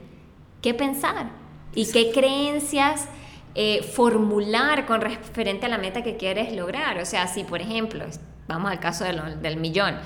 qué 0.63 0.75
pensar 0.75 1.31
y 1.75 1.91
qué 1.91 2.13
creencias 2.13 3.09
eh, 3.55 3.83
formular 3.83 4.87
con 4.87 5.01
referente 5.01 5.67
a 5.67 5.69
la 5.69 5.79
meta 5.79 6.03
que 6.03 6.17
quieres 6.17 6.55
lograr. 6.55 6.99
O 6.99 7.05
sea, 7.05 7.27
si 7.27 7.43
por 7.43 7.61
ejemplo, 7.61 8.05
vamos 8.47 8.71
al 8.71 8.81
caso 8.81 9.05
del 9.05 9.57
millón, 9.57 9.97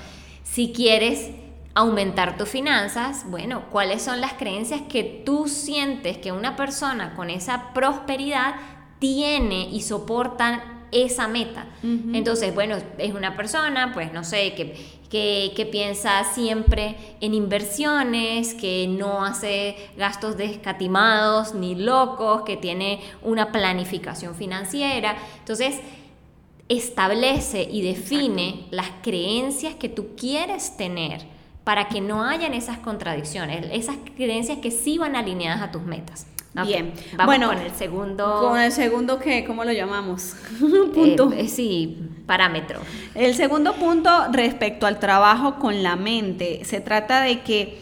si 0.43 0.73
quieres 0.73 1.29
aumentar 1.73 2.37
tus 2.37 2.49
finanzas, 2.49 3.23
bueno, 3.29 3.63
¿cuáles 3.71 4.01
son 4.01 4.19
las 4.19 4.33
creencias 4.33 4.81
que 4.81 5.03
tú 5.25 5.47
sientes 5.47 6.17
que 6.17 6.31
una 6.31 6.55
persona 6.55 7.13
con 7.15 7.29
esa 7.29 7.73
prosperidad 7.73 8.55
tiene 8.99 9.69
y 9.69 9.81
soportan 9.81 10.61
esa 10.91 11.27
meta? 11.27 11.67
Entonces, 11.83 12.53
bueno, 12.53 12.75
es 12.97 13.13
una 13.13 13.37
persona, 13.37 13.91
pues 13.93 14.11
no 14.11 14.25
sé, 14.25 14.53
que, 14.53 14.75
que, 15.09 15.65
piensa 15.71 16.25
siempre 16.25 16.97
en 17.21 17.33
inversiones, 17.33 18.53
que 18.53 18.87
no 18.89 19.23
hace 19.23 19.77
gastos 19.95 20.35
descatimados 20.35 21.53
ni 21.53 21.75
locos, 21.75 22.41
que 22.41 22.57
tiene 22.57 23.01
una 23.21 23.53
planificación 23.53 24.35
financiera. 24.35 25.15
Entonces, 25.39 25.79
establece 26.67 27.63
y 27.63 27.81
define 27.81 28.67
las 28.71 28.89
creencias 29.01 29.75
que 29.75 29.89
tú 29.89 30.15
quieres 30.17 30.75
tener 30.75 31.40
para 31.63 31.87
que 31.87 32.01
no 32.01 32.23
hayan 32.23 32.53
esas 32.53 32.77
contradicciones, 32.79 33.65
esas 33.71 33.95
creencias 34.15 34.59
que 34.59 34.71
sí 34.71 34.97
van 34.97 35.15
alineadas 35.15 35.61
a 35.61 35.71
tus 35.71 35.83
metas. 35.83 36.25
Bien, 36.53 36.91
vamos 37.13 37.25
bueno, 37.27 37.47
con 37.47 37.57
el 37.59 37.71
segundo. 37.71 38.39
Con 38.41 38.59
el 38.59 38.71
segundo, 38.73 39.19
¿qué? 39.19 39.45
¿Cómo 39.45 39.63
lo 39.63 39.71
llamamos? 39.71 40.35
punto. 40.93 41.31
Eh, 41.31 41.47
sí, 41.47 41.97
parámetro. 42.25 42.81
El 43.15 43.35
segundo 43.35 43.73
punto 43.73 44.09
respecto 44.33 44.85
al 44.85 44.99
trabajo 44.99 45.55
con 45.59 45.81
la 45.81 45.95
mente, 45.95 46.65
se 46.65 46.81
trata 46.81 47.21
de 47.21 47.41
que 47.41 47.79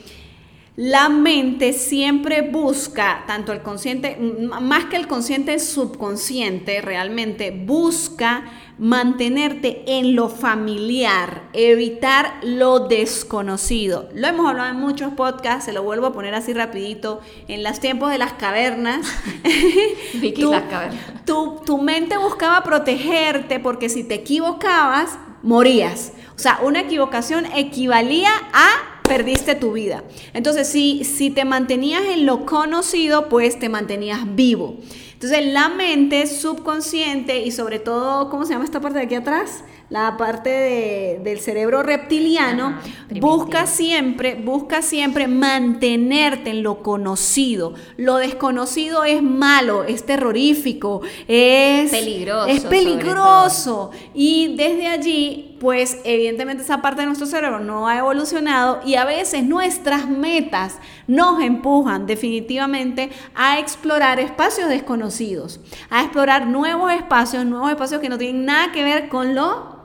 la 0.79 1.09
mente 1.09 1.73
siempre 1.73 2.41
busca, 2.41 3.25
tanto 3.27 3.51
el 3.51 3.61
consciente, 3.61 4.15
más 4.15 4.85
que 4.85 4.95
el 4.95 5.09
consciente, 5.09 5.53
el 5.55 5.59
subconsciente 5.59 6.79
realmente 6.79 7.51
busca 7.51 8.45
mantenerte 8.77 9.83
en 9.87 10.15
lo 10.15 10.29
familiar, 10.29 11.49
evitar 11.51 12.35
lo 12.43 12.87
desconocido. 12.87 14.07
Lo 14.13 14.27
hemos 14.29 14.47
hablado 14.47 14.69
en 14.69 14.77
muchos 14.77 15.11
podcasts, 15.15 15.65
se 15.65 15.73
lo 15.73 15.83
vuelvo 15.83 16.07
a 16.07 16.13
poner 16.13 16.33
así 16.33 16.53
rapidito, 16.53 17.19
en 17.49 17.61
los 17.61 17.81
tiempos 17.81 18.09
de 18.09 18.17
las 18.17 18.31
cavernas. 18.31 19.05
tu, 20.33 20.49
las 20.49 20.63
cavernas. 20.63 21.25
tu 21.25 21.77
mente 21.81 22.17
buscaba 22.17 22.63
protegerte 22.63 23.59
porque 23.59 23.89
si 23.89 24.05
te 24.05 24.13
equivocabas, 24.13 25.19
morías. 25.43 26.13
O 26.37 26.39
sea, 26.39 26.59
una 26.63 26.79
equivocación 26.79 27.47
equivalía 27.47 28.31
a 28.53 28.98
perdiste 29.09 29.55
tu 29.55 29.73
vida. 29.73 30.03
Entonces, 30.33 30.69
si, 30.69 31.03
si 31.03 31.31
te 31.31 31.43
mantenías 31.43 32.03
en 32.05 32.25
lo 32.25 32.45
conocido, 32.45 33.27
pues 33.27 33.59
te 33.59 33.67
mantenías 33.67 34.35
vivo. 34.35 34.77
Entonces, 35.13 35.47
la 35.47 35.67
mente 35.67 36.27
subconsciente 36.27 37.39
y 37.39 37.51
sobre 37.51 37.79
todo, 37.79 38.29
¿cómo 38.29 38.45
se 38.45 38.53
llama 38.53 38.63
esta 38.63 38.79
parte 38.79 38.99
de 38.99 39.05
aquí 39.05 39.15
atrás? 39.15 39.63
La 39.89 40.17
parte 40.17 41.19
del 41.23 41.39
cerebro 41.39 41.81
reptiliano, 41.81 42.75
busca 43.19 43.65
siempre, 43.65 44.35
busca 44.35 44.83
siempre 44.83 45.27
mantenerte 45.27 46.51
en 46.51 46.61
lo 46.61 46.83
conocido. 46.83 47.73
Lo 47.97 48.17
desconocido 48.17 49.03
es 49.03 49.23
malo, 49.23 49.83
es 49.83 50.05
terrorífico, 50.05 51.01
es 51.27 51.89
peligroso. 51.89 52.47
Es 52.47 52.63
peligroso. 52.65 53.91
Y 54.13 54.55
desde 54.55 54.87
allí, 54.87 55.57
pues 55.59 55.97
evidentemente 56.03 56.63
esa 56.63 56.83
parte 56.83 57.01
de 57.01 57.07
nuestro 57.07 57.25
cerebro 57.25 57.59
no 57.59 57.87
ha 57.87 57.97
evolucionado 57.97 58.81
y 58.85 58.95
a 58.95 59.05
veces 59.05 59.43
nuestras 59.43 60.07
metas 60.07 60.77
nos 61.07 61.41
empujan 61.41 62.05
definitivamente 62.05 63.09
a 63.33 63.57
explorar 63.57 64.19
espacios 64.19 64.69
desconocidos, 64.69 65.59
a 65.89 66.03
explorar 66.03 66.45
nuevos 66.45 66.93
espacios, 66.93 67.43
nuevos 67.45 67.71
espacios 67.71 67.99
que 68.01 68.09
no 68.09 68.19
tienen 68.19 68.45
nada 68.45 68.71
que 68.71 68.83
ver 68.83 69.09
con 69.09 69.33
lo 69.33 69.78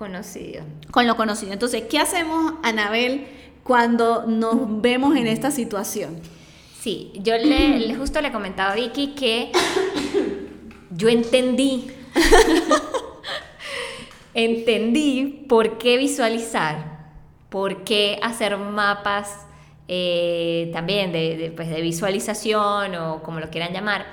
Conocido. 0.00 0.62
Con 0.90 1.06
lo 1.06 1.14
conocido. 1.14 1.52
Entonces, 1.52 1.82
¿qué 1.90 1.98
hacemos, 1.98 2.54
Anabel, 2.62 3.26
cuando 3.62 4.24
nos 4.24 4.80
vemos 4.80 5.14
en 5.14 5.26
esta 5.26 5.50
situación? 5.50 6.18
Sí, 6.80 7.12
yo 7.16 7.36
le, 7.36 7.94
justo 7.96 8.22
le 8.22 8.32
comentaba 8.32 8.72
a 8.72 8.76
Vicky 8.76 9.08
que 9.08 9.52
yo 10.90 11.10
entendí, 11.10 11.90
entendí 14.32 15.44
por 15.46 15.76
qué 15.76 15.98
visualizar, 15.98 17.10
por 17.50 17.84
qué 17.84 18.18
hacer 18.22 18.56
mapas 18.56 19.44
eh, 19.86 20.70
también 20.72 21.12
de, 21.12 21.52
pues, 21.54 21.68
de, 21.68 21.82
visualización 21.82 22.94
o 22.94 23.22
como 23.22 23.38
lo 23.38 23.50
quieran 23.50 23.74
llamar. 23.74 24.06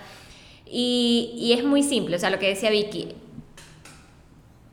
Y, 0.70 1.32
y 1.38 1.54
es 1.54 1.64
muy 1.64 1.82
simple, 1.82 2.18
o 2.18 2.20
sea, 2.20 2.30
lo 2.30 2.40
que 2.40 2.50
decía 2.50 2.72
Vicky, 2.72 3.16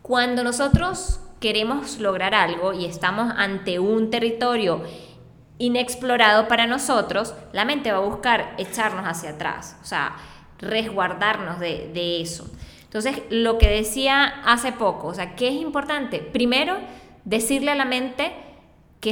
cuando 0.05 0.45
nosotros 0.45 1.19
queremos 1.41 1.99
lograr 1.99 2.35
algo 2.35 2.75
y 2.75 2.85
estamos 2.85 3.33
ante 3.39 3.79
un 3.79 4.11
territorio 4.11 4.83
inexplorado 5.57 6.47
para 6.47 6.67
nosotros, 6.67 7.35
la 7.53 7.65
mente 7.65 7.91
va 7.91 7.97
a 7.97 8.03
buscar 8.03 8.55
echarnos 8.59 9.07
hacia 9.07 9.31
atrás, 9.31 9.79
o 9.81 9.87
sea, 9.87 10.15
resguardarnos 10.59 11.59
de, 11.59 12.21
eso. 12.21 12.45
Entonces, 12.83 13.23
lo 13.31 13.57
que 13.57 13.71
decía 13.71 14.43
hace 14.45 14.73
poco, 14.73 15.07
o 15.07 15.15
sea, 15.15 15.35
¿qué 15.37 15.49
es 15.49 15.55
importante? 15.55 16.19
Primero, 16.19 16.77
decirle 17.25 17.71
a 17.71 17.75
la 17.75 17.87
mente 17.87 18.35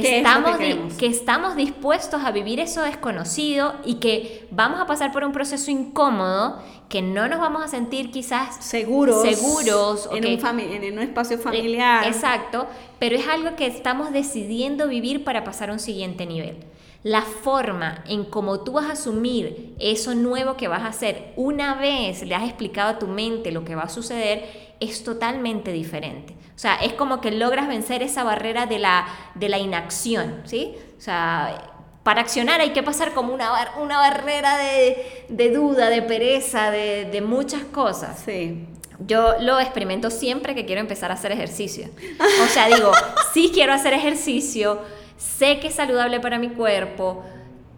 que 0.01 0.17
estamos, 0.17 0.57
que, 0.97 1.05
estamos 1.05 1.55
dispuestos 1.55 2.23
a 2.23 2.31
vivir 2.31 2.59
eso 2.59 2.81
desconocido 2.81 3.75
y 3.85 3.95
que 3.95 4.47
vamos 4.49 4.79
a 4.81 4.87
pasar 4.87 5.11
por 5.11 5.23
un 5.23 5.31
proceso 5.31 5.69
incómodo, 5.69 6.59
que 6.89 7.01
no 7.01 7.27
nos 7.27 7.39
vamos 7.39 7.63
a 7.63 7.67
sentir 7.67 8.09
quizás 8.09 8.63
seguros, 8.63 9.21
seguros 9.21 10.09
en, 10.11 10.25
un, 10.25 10.59
en 10.59 10.97
un 10.97 11.03
espacio 11.03 11.37
familiar. 11.37 12.07
exacto, 12.07 12.67
pero 12.97 13.15
es 13.15 13.27
algo 13.27 13.55
que 13.55 13.67
estamos 13.67 14.11
decidiendo 14.11 14.87
vivir 14.87 15.23
para 15.23 15.43
pasar 15.43 15.69
a 15.69 15.73
un 15.73 15.79
siguiente 15.79 16.25
nivel. 16.25 16.57
La 17.03 17.21
forma 17.21 18.01
en 18.07 18.23
cómo 18.23 18.61
tú 18.61 18.73
vas 18.73 18.85
a 18.85 18.93
asumir 18.93 19.75
eso 19.79 20.15
nuevo 20.15 20.55
que 20.55 20.69
vas 20.69 20.83
a 20.83 20.87
hacer 20.87 21.33
una 21.35 21.75
vez 21.75 22.23
le 22.23 22.33
has 22.33 22.43
explicado 22.43 22.91
a 22.91 22.99
tu 22.99 23.07
mente 23.07 23.51
lo 23.51 23.65
que 23.65 23.75
va 23.75 23.83
a 23.83 23.89
suceder 23.89 24.73
es 24.79 25.03
totalmente 25.03 25.71
diferente. 25.73 26.33
O 26.55 26.59
sea, 26.59 26.75
es 26.75 26.93
como 26.93 27.19
que 27.19 27.31
logras 27.31 27.67
vencer 27.67 28.03
esa 28.03 28.23
barrera 28.23 28.67
de 28.67 28.79
la, 28.79 29.07
de 29.35 29.49
la 29.49 29.57
inacción, 29.57 30.43
¿sí? 30.45 30.75
O 30.97 31.01
sea, 31.01 31.71
para 32.03 32.21
accionar 32.21 32.61
hay 32.61 32.71
que 32.71 32.83
pasar 32.83 33.13
como 33.13 33.33
una, 33.33 33.71
una 33.81 33.97
barrera 33.97 34.57
de, 34.57 35.49
duda, 35.49 35.89
de 35.89 36.01
pereza, 36.01 36.69
de, 36.69 37.05
de, 37.05 37.21
muchas 37.21 37.63
cosas. 37.63 38.21
Sí. 38.23 38.67
Yo 38.99 39.35
lo 39.39 39.59
experimento 39.59 40.09
siempre 40.09 40.53
que 40.53 40.65
quiero 40.65 40.81
empezar 40.81 41.11
a 41.11 41.15
hacer 41.15 41.31
ejercicio. 41.31 41.89
O 42.43 42.47
sea, 42.47 42.67
digo, 42.67 42.91
sí 43.33 43.51
quiero 43.53 43.73
hacer 43.73 43.93
ejercicio, 43.93 44.79
sé 45.23 45.59
que 45.59 45.67
es 45.67 45.75
saludable 45.75 46.19
para 46.19 46.37
mi 46.37 46.49
cuerpo, 46.49 47.23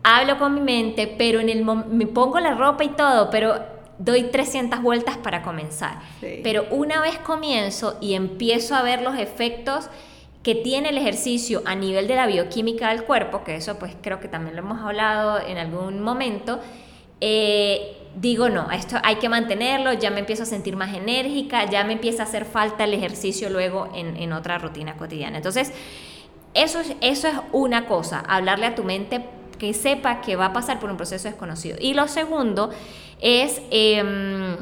hablo 0.03 0.37
con 0.37 0.53
mi 0.55 0.61
mente, 0.61 1.07
pero 1.07 1.39
en 1.39 1.49
el 1.49 1.63
me 1.63 2.07
pongo 2.07 2.39
la 2.39 2.55
ropa 2.55 2.83
y 2.83 2.89
todo, 2.89 3.29
pero 3.29 3.59
doy 3.99 4.23
300 4.23 4.81
vueltas 4.81 5.17
para 5.17 5.41
comenzar. 5.41 5.99
Pero 6.43 6.65
una 6.71 6.99
vez 7.01 7.17
comienzo 7.19 7.97
y 8.01 8.15
empiezo 8.15 8.75
a 8.75 8.81
ver 8.81 9.01
los 9.01 9.17
efectos 9.17 9.89
que 10.43 10.55
tiene 10.55 10.89
el 10.89 10.97
ejercicio 10.97 11.61
a 11.65 11.75
nivel 11.75 12.07
de 12.07 12.15
la 12.15 12.27
bioquímica 12.27 12.89
del 12.89 13.03
cuerpo, 13.03 13.43
que 13.43 13.55
eso 13.55 13.79
pues 13.79 13.95
creo 14.01 14.19
que 14.19 14.27
también 14.27 14.55
lo 14.55 14.61
hemos 14.61 14.81
hablado 14.81 15.39
en 15.39 15.57
algún 15.57 16.01
momento, 16.01 16.59
eh, 17.21 17.97
digo 18.15 18.49
no, 18.49 18.69
esto 18.69 18.97
hay 19.03 19.15
que 19.15 19.29
mantenerlo, 19.29 19.93
ya 19.93 20.11
me 20.11 20.19
empiezo 20.19 20.43
a 20.43 20.45
sentir 20.45 20.75
más 20.75 20.93
enérgica, 20.93 21.65
ya 21.65 21.83
me 21.83 21.93
empieza 21.93 22.23
a 22.23 22.25
hacer 22.25 22.45
falta 22.45 22.83
el 22.83 22.93
ejercicio 22.93 23.49
luego 23.49 23.89
en, 23.95 24.17
en 24.17 24.33
otra 24.33 24.59
rutina 24.59 24.97
cotidiana. 24.97 25.37
Entonces, 25.37 25.73
eso 26.55 26.79
es, 26.79 26.95
eso 27.01 27.27
es 27.27 27.35
una 27.51 27.85
cosa, 27.85 28.24
hablarle 28.27 28.65
a 28.65 28.75
tu 28.75 28.83
mente 28.83 29.25
que 29.59 29.74
sepa 29.74 30.21
que 30.21 30.35
va 30.35 30.47
a 30.47 30.53
pasar 30.53 30.79
por 30.79 30.89
un 30.89 30.97
proceso 30.97 31.27
desconocido. 31.27 31.77
Y 31.79 31.93
lo 31.93 32.07
segundo 32.07 32.71
es 33.21 33.62
em, 33.71 34.57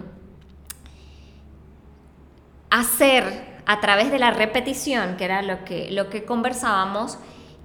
hacer 2.70 3.54
a 3.66 3.80
través 3.80 4.12
de 4.12 4.20
la 4.20 4.32
repetición, 4.32 5.16
que 5.18 5.26
era 5.26 5.42
lo 5.42 5.64
que, 5.66 5.92
lo 5.92 6.10
que 6.10 6.26
conversábamos, 6.26 7.18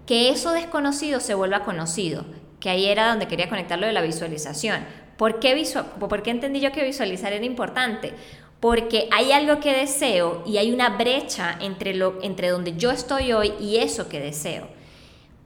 que 0.07 0.31
eso 0.31 0.53
desconocido 0.53 1.21
se 1.21 1.35
vuelva 1.35 1.65
conocido, 1.65 2.25
que 2.61 2.71
ahí 2.71 2.87
era 2.87 3.09
donde 3.09 3.29
quería 3.29 3.49
conectarlo 3.49 3.87
de 3.87 3.93
la 3.93 4.03
visualización. 4.03 4.85
¿Por 5.17 5.41
qué, 5.41 5.67
¿Por 5.99 6.23
qué 6.23 6.31
entendí 6.31 6.61
yo 6.61 6.71
que 6.71 6.85
visualizar 6.85 7.33
era 7.33 7.45
importante? 7.45 8.13
Porque 8.61 9.09
hay 9.13 9.33
algo 9.33 9.61
que 9.61 9.73
deseo 9.73 10.43
y 10.47 10.57
hay 10.57 10.73
una 10.73 10.91
brecha 10.91 11.57
entre, 11.61 11.95
lo, 11.95 12.23
entre 12.23 12.49
donde 12.49 12.77
yo 12.77 12.91
estoy 12.91 13.33
hoy 13.33 13.53
y 13.61 13.77
eso 13.77 14.09
que 14.09 14.21
deseo. 14.21 14.69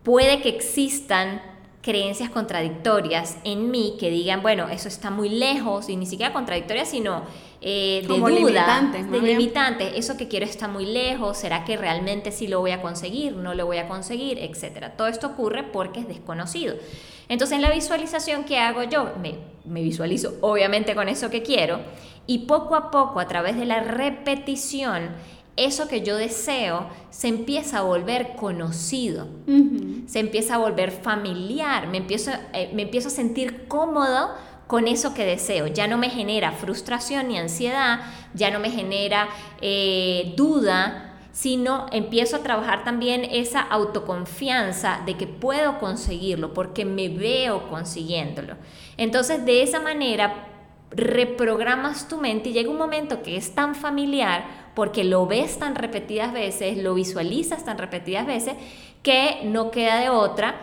Puede 0.03 0.41
que 0.41 0.49
existan 0.49 1.43
creencias 1.83 2.31
contradictorias 2.31 3.37
en 3.45 3.71
mí 3.71 3.97
que 3.99 4.09
digan, 4.09 4.41
bueno, 4.41 4.69
eso 4.69 4.89
está 4.89 5.11
muy 5.11 5.29
lejos, 5.29 5.89
y 5.89 5.97
ni 5.97 6.07
siquiera 6.07 6.33
contradictorias, 6.33 6.89
sino 6.89 7.23
eh, 7.61 8.05
de 8.07 8.09
duda, 8.09 8.31
limitantes, 8.31 9.11
de 9.11 9.21
limitantes, 9.21 9.93
eso 9.97 10.17
que 10.17 10.29
quiero 10.29 10.47
está 10.47 10.69
muy 10.69 10.87
lejos, 10.87 11.37
¿será 11.37 11.65
que 11.65 11.77
realmente 11.77 12.31
sí 12.31 12.47
lo 12.47 12.61
voy 12.61 12.71
a 12.71 12.81
conseguir? 12.81 13.35
¿No 13.35 13.55
lo 13.55 13.67
voy 13.67 13.79
a 13.79 13.89
conseguir? 13.89 14.39
Etcétera. 14.39 14.97
Todo 14.97 15.09
esto 15.09 15.27
ocurre 15.27 15.65
porque 15.65 16.01
es 16.01 16.09
desconocido. 16.09 16.77
Entonces, 17.29 17.57
en 17.57 17.63
la 17.63 17.71
visualización 17.71 18.45
que 18.45 18.59
hago 18.59 18.85
yo, 18.85 19.13
me, 19.21 19.35
me 19.65 19.83
visualizo 19.83 20.35
obviamente 20.41 20.95
con 20.95 21.09
eso 21.09 21.31
que 21.31 21.43
quiero, 21.43 21.81
y 22.27 22.41
poco 22.41 22.75
a 22.75 22.91
poco, 22.91 23.21
a 23.21 23.29
través 23.29 23.57
de 23.57 23.65
la 23.65 23.81
repetición, 23.81 25.11
eso 25.57 25.87
que 25.89 26.03
yo 26.03 26.17
deseo 26.17 26.89
se 27.11 27.29
empieza 27.29 27.79
a 27.79 27.83
volver 27.83 28.35
conocido, 28.37 29.29
se 30.07 30.21
empieza 30.21 30.55
a 30.55 30.59
volver 30.59 30.91
familiar, 30.91 31.89
me 31.89 31.99
empiezo, 31.99 32.31
eh, 32.55 32.71
me 32.75 32.83
empiezo 32.83 33.09
a 33.09 33.11
sentir 33.11 33.69
cómodo 33.69 34.31
con 34.67 34.89
eso 34.89 35.13
que 35.13 35.27
deseo. 35.27 35.67
Ya 35.67 35.87
no 35.87 35.99
me 35.99 36.09
genera 36.09 36.53
frustración 36.53 37.29
ni 37.29 37.39
ansiedad, 37.39 38.01
ya 38.33 38.51
no 38.51 38.59
me 38.59 38.71
genera 38.71 39.29
eh, 39.61 40.33
duda, 40.37 41.13
sino 41.33 41.87
empiezo 41.93 42.37
a 42.37 42.43
trabajar 42.43 42.85
también 42.85 43.25
esa 43.25 43.61
autoconfianza 43.61 45.03
de 45.05 45.17
que 45.17 45.27
puedo 45.27 45.79
conseguirlo 45.79 46.55
porque 46.55 46.85
me 46.85 47.11
veo 47.11 47.69
consiguiéndolo. 47.69 48.57
Entonces, 48.97 49.45
de 49.45 49.63
esa 49.63 49.81
manera, 49.81 50.52
reprogramas 50.95 52.09
tu 52.09 52.19
mente 52.19 52.51
y 52.51 52.53
llega 52.53 52.71
un 52.71 52.79
momento 52.79 53.23
que 53.23 53.37
es 53.37 53.55
tan 53.55 53.75
familiar 53.75 54.71
porque 54.75 55.05
lo 55.05 55.27
ves 55.27 55.59
tan 55.59 55.75
repetidas 55.75 56.33
veces, 56.33 56.79
lo 56.79 56.95
visualizas 56.95 57.65
tan 57.65 57.79
repetidas 57.79 58.27
veces, 58.27 58.55
que 59.03 59.41
no 59.45 59.71
queda 59.71 60.01
de 60.01 60.11
otra 60.11 60.55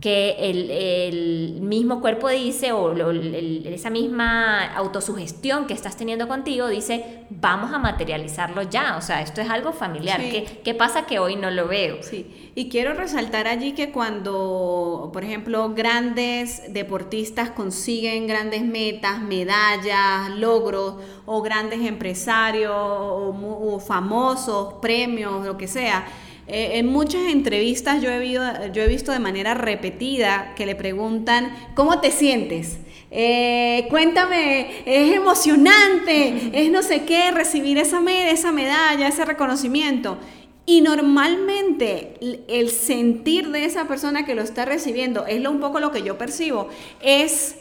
que 0.00 0.36
el, 0.38 1.60
mismo 1.60 2.00
cuerpo 2.00 2.28
dice, 2.28 2.72
o 2.72 3.10
esa 3.10 3.90
misma 3.90 4.72
autosugestión 4.74 5.66
que 5.66 5.74
estás 5.74 5.96
teniendo 5.96 6.26
contigo 6.26 6.68
dice, 6.68 7.26
vamos 7.28 7.72
a 7.72 7.78
materializarlo 7.78 8.62
ya, 8.62 8.96
o 8.96 9.02
sea, 9.02 9.20
esto 9.20 9.40
es 9.40 9.50
algo 9.50 9.72
familiar. 9.72 10.20
¿Qué, 10.64 10.74
pasa 10.74 11.06
que 11.06 11.18
hoy 11.18 11.36
no 11.36 11.50
lo 11.50 11.68
veo? 11.68 12.02
Sí, 12.02 12.52
y 12.54 12.70
quiero 12.70 12.94
resaltar 12.94 13.46
allí 13.46 13.72
que 13.72 13.92
cuando, 13.92 15.10
por 15.12 15.22
ejemplo, 15.22 15.74
grandes 15.74 16.72
deportistas 16.72 17.50
consiguen 17.50 18.26
grandes 18.26 18.62
metas, 18.62 19.20
medallas, 19.20 20.30
logros, 20.30 20.94
o 21.26 21.42
grandes 21.42 21.80
empresarios, 21.82 22.72
o 22.74 23.82
famosos, 23.86 24.74
premios, 24.80 25.44
lo 25.44 25.58
que 25.58 25.68
sea, 25.68 26.06
eh, 26.52 26.78
en 26.78 26.86
muchas 26.86 27.28
entrevistas 27.30 28.02
yo 28.02 28.10
he, 28.10 28.18
visto, 28.18 28.42
yo 28.72 28.82
he 28.82 28.88
visto 28.88 29.12
de 29.12 29.20
manera 29.20 29.54
repetida 29.54 30.52
que 30.56 30.66
le 30.66 30.74
preguntan, 30.74 31.54
¿cómo 31.76 32.00
te 32.00 32.10
sientes? 32.10 32.78
Eh, 33.12 33.86
cuéntame, 33.88 34.82
es 34.84 35.14
emocionante, 35.14 36.50
es 36.52 36.70
no 36.72 36.82
sé 36.82 37.04
qué, 37.04 37.30
recibir 37.30 37.78
esa, 37.78 38.00
esa 38.28 38.50
medalla, 38.50 39.06
ese 39.06 39.24
reconocimiento. 39.24 40.18
Y 40.66 40.80
normalmente 40.80 42.14
el 42.48 42.70
sentir 42.70 43.50
de 43.50 43.64
esa 43.64 43.86
persona 43.86 44.26
que 44.26 44.34
lo 44.34 44.42
está 44.42 44.64
recibiendo, 44.64 45.26
es 45.26 45.40
lo, 45.40 45.52
un 45.52 45.60
poco 45.60 45.78
lo 45.78 45.92
que 45.92 46.02
yo 46.02 46.18
percibo, 46.18 46.68
es, 47.00 47.56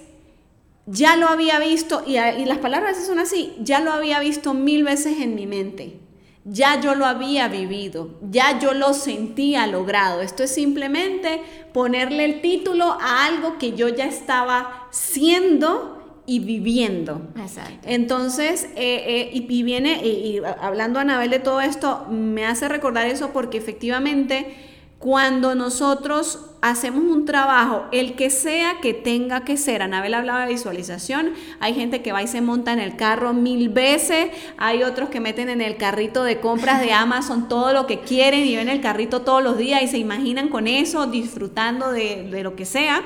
ya 0.88 1.15
lo 1.15 1.27
había 1.27 1.60
visto, 1.60 2.03
y, 2.08 2.17
y 2.17 2.46
las 2.46 2.58
palabras 2.58 2.98
son 3.05 3.19
así, 3.19 3.53
ya 3.60 3.81
lo 3.81 3.91
había 3.91 4.19
visto 4.19 4.55
mil 4.55 4.84
veces 4.84 5.19
en 5.22 5.36
mi 5.36 5.46
mente 5.46 6.08
ya 6.46 6.79
yo 6.81 6.96
lo 6.96 7.05
había 7.05 7.48
vivido, 7.48 8.19
ya 8.22 8.60
yo 8.60 8.74
lo 8.74 8.93
sentía 8.93 9.67
logrado. 9.67 10.22
Esto 10.22 10.43
es 10.43 10.53
simplemente 10.53 11.41
ponerle 11.74 12.25
el 12.25 12.41
título 12.41 12.98
a 13.00 13.25
algo 13.25 13.58
que 13.58 13.74
yo 13.74 13.89
ya 13.89 14.05
estaba 14.05 14.88
siendo 14.91 16.22
y 16.25 16.39
viviendo. 16.39 17.22
Exacto. 17.36 17.88
Entonces, 17.88 18.65
eh, 18.75 19.03
eh, 19.08 19.29
y, 19.34 19.63
viene, 19.63 20.05
y, 20.05 20.08
y 20.08 20.41
hablando 20.62 21.00
Anabel 21.00 21.31
de 21.31 21.39
todo 21.39 21.60
esto, 21.60 22.05
me 22.10 22.46
hace 22.46 22.69
recordar 22.69 23.08
eso 23.08 23.31
porque 23.31 23.58
efectivamente 23.58 24.68
cuando 24.99 25.55
nosotros 25.55 26.39
hacemos 26.61 27.05
un 27.05 27.23
trabajo, 27.23 27.85
el 27.93 28.15
que 28.15 28.29
sea 28.29 28.81
que 28.81 28.93
tenga 28.93 29.45
que 29.45 29.55
ser, 29.55 29.81
Anabel 29.81 30.13
hablaba 30.13 30.41
de 30.41 30.51
visualización, 30.51 31.31
hay 31.61 31.73
gente 31.73 32.01
que 32.01 32.11
va 32.11 32.21
y 32.21 32.27
se 32.27 32.41
monta 32.41 32.73
en 32.73 32.79
el 32.79 32.97
carro 32.97 33.31
mil 33.31 33.69
veces, 33.69 34.29
hay 34.57 34.83
otros 34.83 35.07
que 35.07 35.21
meten 35.21 35.47
en 35.47 35.61
el 35.61 35.77
carrito 35.77 36.25
de 36.25 36.41
compras 36.41 36.81
de 36.81 36.91
Amazon 36.93 37.47
todo 37.47 37.71
lo 37.71 37.87
que 37.87 38.01
quieren 38.01 38.45
y 38.45 38.57
ven 38.57 38.67
el 38.67 38.81
carrito 38.81 39.21
todos 39.21 39.41
los 39.41 39.57
días 39.57 39.81
y 39.81 39.87
se 39.87 39.97
imaginan 39.97 40.49
con 40.49 40.67
eso, 40.67 41.07
disfrutando 41.07 41.91
de, 41.93 42.29
lo 42.43 42.57
que 42.57 42.65
sea, 42.65 43.01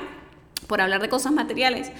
por 0.66 0.80
hablar 0.80 1.00
de 1.00 1.08
cosas 1.08 1.30
materiales. 1.30 1.92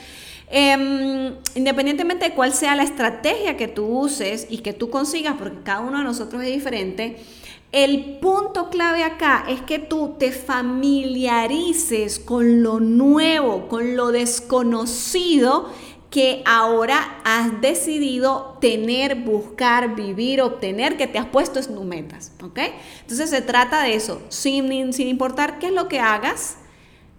Em, 0.51 1.37
independientemente 1.55 2.31
de 2.31 2.35
cuál 2.35 2.53
sea 2.53 2.75
la 2.75 2.83
estrategia 2.83 3.57
que 3.57 3.69
tú 3.69 3.87
uses 3.87 4.49
y 4.51 4.59
que 4.59 4.73
tú 4.73 4.91
consigas, 4.91 5.37
porque 5.39 5.59
cada 5.63 5.81
uno 5.81 5.99
de 5.99 6.05
nosotros 6.05 6.43
es 6.43 6.53
diferente, 6.53 7.17
el 7.75 8.19
punto 8.21 8.71
clave 8.71 9.03
acá 9.03 9.45
es 9.49 9.61
que 9.61 9.81
tú 9.81 10.15
te 10.17 10.31
familiarices 10.31 12.21
con 12.21 12.63
lo 12.63 12.79
nuevo, 12.79 13.67
con 13.67 13.97
lo 13.97 14.13
desconocido 14.13 15.71
que 16.09 16.45
ahora 16.47 17.19
has 17.25 17.61
decidido 17.61 18.59
tener, 18.61 19.17
buscar, 19.17 19.97
vivir, 19.97 20.41
obtener, 20.41 20.97
que 20.97 21.09
te 21.09 21.19
has 21.19 21.27
puesto 21.27 21.59
en 21.59 21.89
metas, 21.89 22.31
¿ok? 22.41 22.61
Entonces 23.01 23.31
se 23.31 23.43
trata 23.43 23.83
de 23.83 23.97
eso, 23.97 24.23
sin, 24.29 24.93
sin 24.93 25.09
importar 25.09 25.59
qué 25.59 25.67
es 25.67 25.73
lo 25.73 25.89
que 25.89 25.99
hagas, 25.99 26.59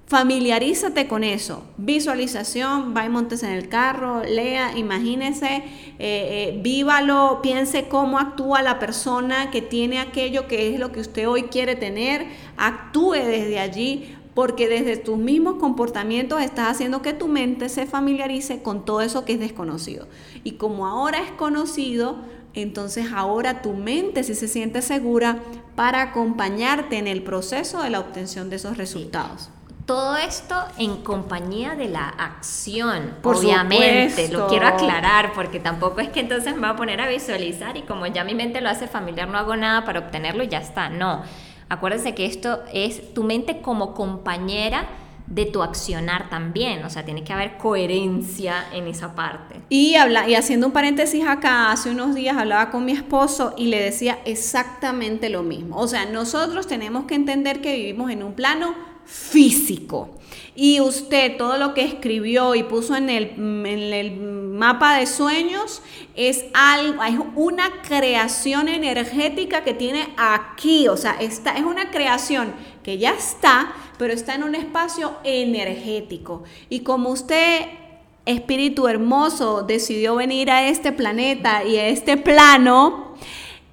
Familiarízate 0.07 1.07
con 1.07 1.23
eso. 1.23 1.63
Visualización, 1.77 2.93
va 2.95 3.05
y 3.05 3.09
montes 3.09 3.41
en 3.41 3.49
el 3.49 3.69
carro, 3.69 4.23
lea, 4.23 4.77
imagínese, 4.77 5.47
eh, 5.47 5.63
eh, 5.99 6.59
vívalo, 6.61 7.39
piense 7.41 7.87
cómo 7.87 8.19
actúa 8.19 8.61
la 8.61 8.77
persona 8.77 9.49
que 9.49 9.63
tiene 9.63 9.97
aquello 9.97 10.47
que 10.47 10.71
es 10.71 10.79
lo 10.79 10.91
que 10.91 10.99
usted 10.99 11.27
hoy 11.27 11.43
quiere 11.43 11.75
tener. 11.75 12.27
Actúe 12.55 13.13
desde 13.13 13.59
allí, 13.59 14.15
porque 14.35 14.67
desde 14.67 14.97
tus 14.97 15.17
mismos 15.17 15.55
comportamientos 15.55 16.39
estás 16.43 16.69
haciendo 16.69 17.01
que 17.01 17.13
tu 17.13 17.27
mente 17.27 17.67
se 17.67 17.87
familiarice 17.87 18.61
con 18.61 18.85
todo 18.85 19.01
eso 19.01 19.25
que 19.25 19.33
es 19.33 19.39
desconocido. 19.39 20.07
Y 20.43 20.51
como 20.51 20.85
ahora 20.85 21.19
es 21.19 21.31
conocido, 21.31 22.17
entonces 22.53 23.07
ahora 23.11 23.63
tu 23.63 23.73
mente 23.73 24.23
sí 24.23 24.35
se 24.35 24.47
siente 24.47 24.83
segura 24.83 25.39
para 25.75 26.03
acompañarte 26.03 26.97
en 26.97 27.07
el 27.07 27.23
proceso 27.23 27.81
de 27.81 27.89
la 27.89 27.99
obtención 27.99 28.51
de 28.51 28.57
esos 28.57 28.77
resultados. 28.77 29.49
Todo 29.85 30.17
esto 30.17 30.55
en 30.79 31.03
compañía 31.03 31.75
de 31.75 31.87
la 31.87 32.09
acción, 32.09 33.13
obviamente, 33.21 34.29
lo 34.29 34.47
quiero 34.47 34.65
aclarar 34.65 35.33
porque 35.33 35.59
tampoco 35.59 35.99
es 35.99 36.09
que 36.09 36.21
entonces 36.21 36.55
me 36.55 36.61
voy 36.61 36.69
a 36.69 36.75
poner 36.75 37.01
a 37.01 37.07
visualizar 37.07 37.77
y 37.77 37.83
como 37.83 38.07
ya 38.07 38.23
mi 38.23 38.33
mente 38.33 38.61
lo 38.61 38.69
hace 38.69 38.87
familiar 38.87 39.27
no 39.27 39.37
hago 39.37 39.55
nada 39.55 39.85
para 39.85 39.99
obtenerlo 39.99 40.43
y 40.43 40.47
ya 40.47 40.57
está, 40.57 40.89
no. 40.89 41.21
Acuérdense 41.69 42.15
que 42.15 42.25
esto 42.25 42.63
es 42.73 43.13
tu 43.13 43.23
mente 43.23 43.61
como 43.61 43.93
compañera 43.93 44.87
de 45.27 45.45
tu 45.45 45.61
accionar 45.61 46.29
también, 46.29 46.83
o 46.83 46.89
sea, 46.89 47.05
tiene 47.05 47.23
que 47.23 47.33
haber 47.33 47.57
coherencia 47.57 48.65
en 48.73 48.87
esa 48.87 49.13
parte. 49.13 49.61
Y, 49.69 49.95
habla, 49.95 50.27
y 50.27 50.33
haciendo 50.33 50.65
un 50.67 50.73
paréntesis 50.73 51.27
acá, 51.27 51.71
hace 51.71 51.91
unos 51.91 52.15
días 52.15 52.37
hablaba 52.37 52.71
con 52.71 52.85
mi 52.85 52.91
esposo 52.91 53.53
y 53.55 53.67
le 53.67 53.81
decía 53.81 54.17
exactamente 54.25 55.29
lo 55.29 55.43
mismo. 55.43 55.77
O 55.77 55.87
sea, 55.87 56.05
nosotros 56.05 56.65
tenemos 56.65 57.05
que 57.05 57.13
entender 57.13 57.61
que 57.61 57.75
vivimos 57.75 58.09
en 58.09 58.23
un 58.23 58.33
plano 58.33 58.94
físico. 59.05 60.09
Y 60.55 60.79
usted 60.79 61.35
todo 61.37 61.57
lo 61.57 61.73
que 61.73 61.83
escribió 61.83 62.55
y 62.55 62.63
puso 62.63 62.95
en 62.95 63.09
el, 63.09 63.33
en 63.37 63.93
el 63.93 64.15
mapa 64.15 64.95
de 64.97 65.05
sueños 65.05 65.81
es 66.15 66.45
algo, 66.53 67.03
es 67.03 67.19
una 67.35 67.81
creación 67.81 68.69
energética 68.69 69.63
que 69.63 69.73
tiene 69.73 70.07
aquí. 70.15 70.87
O 70.87 70.95
sea, 70.95 71.17
esta 71.19 71.57
es 71.57 71.63
una 71.63 71.91
creación 71.91 72.53
que 72.83 72.97
ya 72.97 73.11
está, 73.11 73.73
pero 73.97 74.13
está 74.13 74.35
en 74.35 74.43
un 74.43 74.55
espacio 74.55 75.17
energético. 75.25 76.43
Y 76.69 76.81
como 76.81 77.09
usted 77.09 77.65
espíritu 78.25 78.87
hermoso 78.87 79.61
decidió 79.61 80.15
venir 80.15 80.49
a 80.49 80.67
este 80.67 80.91
planeta 80.91 81.63
y 81.63 81.77
a 81.77 81.87
este 81.87 82.17
plano, 82.17 83.13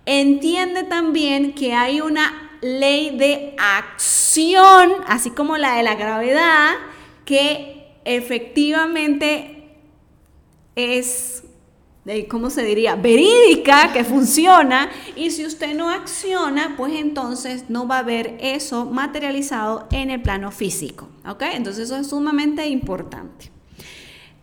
entiende 0.04 0.82
también 0.82 1.52
que 1.52 1.74
hay 1.74 2.00
una 2.00 2.41
ley 2.62 3.10
de 3.18 3.54
acción, 3.58 4.92
así 5.06 5.30
como 5.30 5.58
la 5.58 5.76
de 5.76 5.82
la 5.82 5.96
gravedad, 5.96 6.70
que 7.26 7.98
efectivamente 8.04 9.68
es, 10.76 11.42
¿cómo 12.28 12.50
se 12.50 12.62
diría? 12.62 12.94
Verídica, 12.94 13.92
que 13.92 14.04
funciona. 14.04 14.90
Y 15.16 15.32
si 15.32 15.44
usted 15.44 15.74
no 15.74 15.90
acciona, 15.90 16.74
pues 16.76 16.94
entonces 16.94 17.64
no 17.68 17.86
va 17.86 17.96
a 17.96 18.00
haber 18.00 18.38
eso 18.40 18.86
materializado 18.86 19.88
en 19.90 20.10
el 20.10 20.22
plano 20.22 20.50
físico. 20.52 21.08
¿Ok? 21.28 21.42
Entonces 21.52 21.86
eso 21.86 21.96
es 21.96 22.08
sumamente 22.08 22.66
importante. 22.68 23.50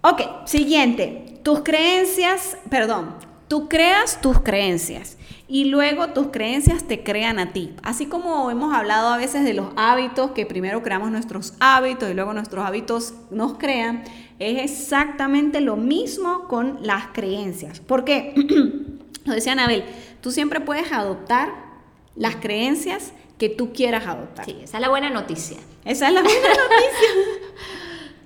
Ok, 0.01 0.21
siguiente. 0.45 1.39
Tus 1.43 1.61
creencias, 1.61 2.57
perdón, 2.69 3.15
tú 3.47 3.69
creas 3.69 4.19
tus 4.21 4.39
creencias 4.41 5.17
y 5.51 5.65
luego 5.65 6.09
tus 6.09 6.27
creencias 6.27 6.83
te 6.83 7.03
crean 7.03 7.39
a 7.39 7.51
ti. 7.51 7.73
Así 7.81 8.05
como 8.05 8.51
hemos 8.51 8.73
hablado 8.73 9.09
a 9.09 9.17
veces 9.17 9.43
de 9.43 9.55
los 9.55 9.69
hábitos, 9.75 10.31
que 10.31 10.45
primero 10.45 10.83
creamos 10.83 11.09
nuestros 11.09 11.55
hábitos 11.59 12.09
y 12.09 12.13
luego 12.13 12.33
nuestros 12.33 12.63
hábitos 12.63 13.15
nos 13.31 13.57
crean, 13.57 14.03
es 14.37 14.63
exactamente 14.63 15.59
lo 15.59 15.75
mismo 15.75 16.47
con 16.47 16.77
las 16.83 17.07
creencias. 17.07 17.79
Porque, 17.79 18.35
lo 19.25 19.33
decía 19.33 19.53
Anabel, 19.53 19.83
tú 20.21 20.29
siempre 20.29 20.59
puedes 20.59 20.91
adoptar 20.91 21.51
las 22.15 22.35
creencias 22.35 23.11
que 23.39 23.49
tú 23.49 23.73
quieras 23.73 24.05
adoptar. 24.05 24.45
Sí, 24.45 24.55
esa 24.61 24.77
es 24.77 24.81
la 24.81 24.89
buena 24.89 25.09
noticia. 25.09 25.57
Esa 25.83 26.09
es 26.09 26.13
la 26.13 26.21
buena 26.21 26.39
noticia. 26.47 27.09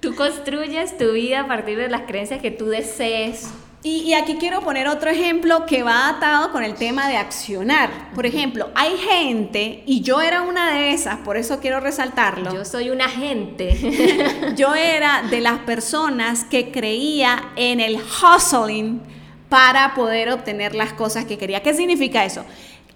tú 0.02 0.14
construyes 0.16 0.98
tu 0.98 1.14
vida 1.14 1.40
a 1.42 1.48
partir 1.48 1.78
de 1.78 1.88
las 1.88 2.02
creencias 2.02 2.42
que 2.42 2.52
tú 2.52 2.66
desees 2.66 3.50
y, 3.86 4.14
aquí 4.14 4.36
quiero 4.36 4.62
poner 4.62 4.88
otro 4.88 5.10
ejemplo 5.10 5.66
que 5.66 5.84
va 5.84 6.08
atado 6.08 6.54
con 6.54 6.64
el 6.64 6.76
tema 6.76 7.10
de 7.10 7.18
accionar. 7.18 8.12
Por 8.16 8.26
ejemplo, 8.26 8.70
hay 8.76 8.96
gente, 8.98 9.84
y 9.86 10.02
yo 10.02 10.22
era 10.22 10.44
una 10.44 10.72
de 10.72 10.92
esas, 10.92 11.18
por 11.18 11.36
eso 11.36 11.60
quiero 11.60 11.82
resaltarlo. 11.82 12.54
Yo 12.54 12.64
soy 12.64 12.92
una 12.92 13.10
gente. 13.10 14.54
yo 14.56 14.74
era 14.74 15.24
de 15.24 15.42
las 15.42 15.60
personas 15.60 16.46
que 16.46 16.72
creía 16.72 17.52
en 17.58 17.82
el 17.82 17.98
hustling 17.98 19.02
para 19.50 19.94
poder 19.94 20.30
obtener 20.30 20.76
las 20.76 20.94
cosas 20.94 21.26
que 21.26 21.38
quería. 21.38 21.62
¿Qué 21.62 21.74
significa 21.74 22.24
eso? 22.24 22.46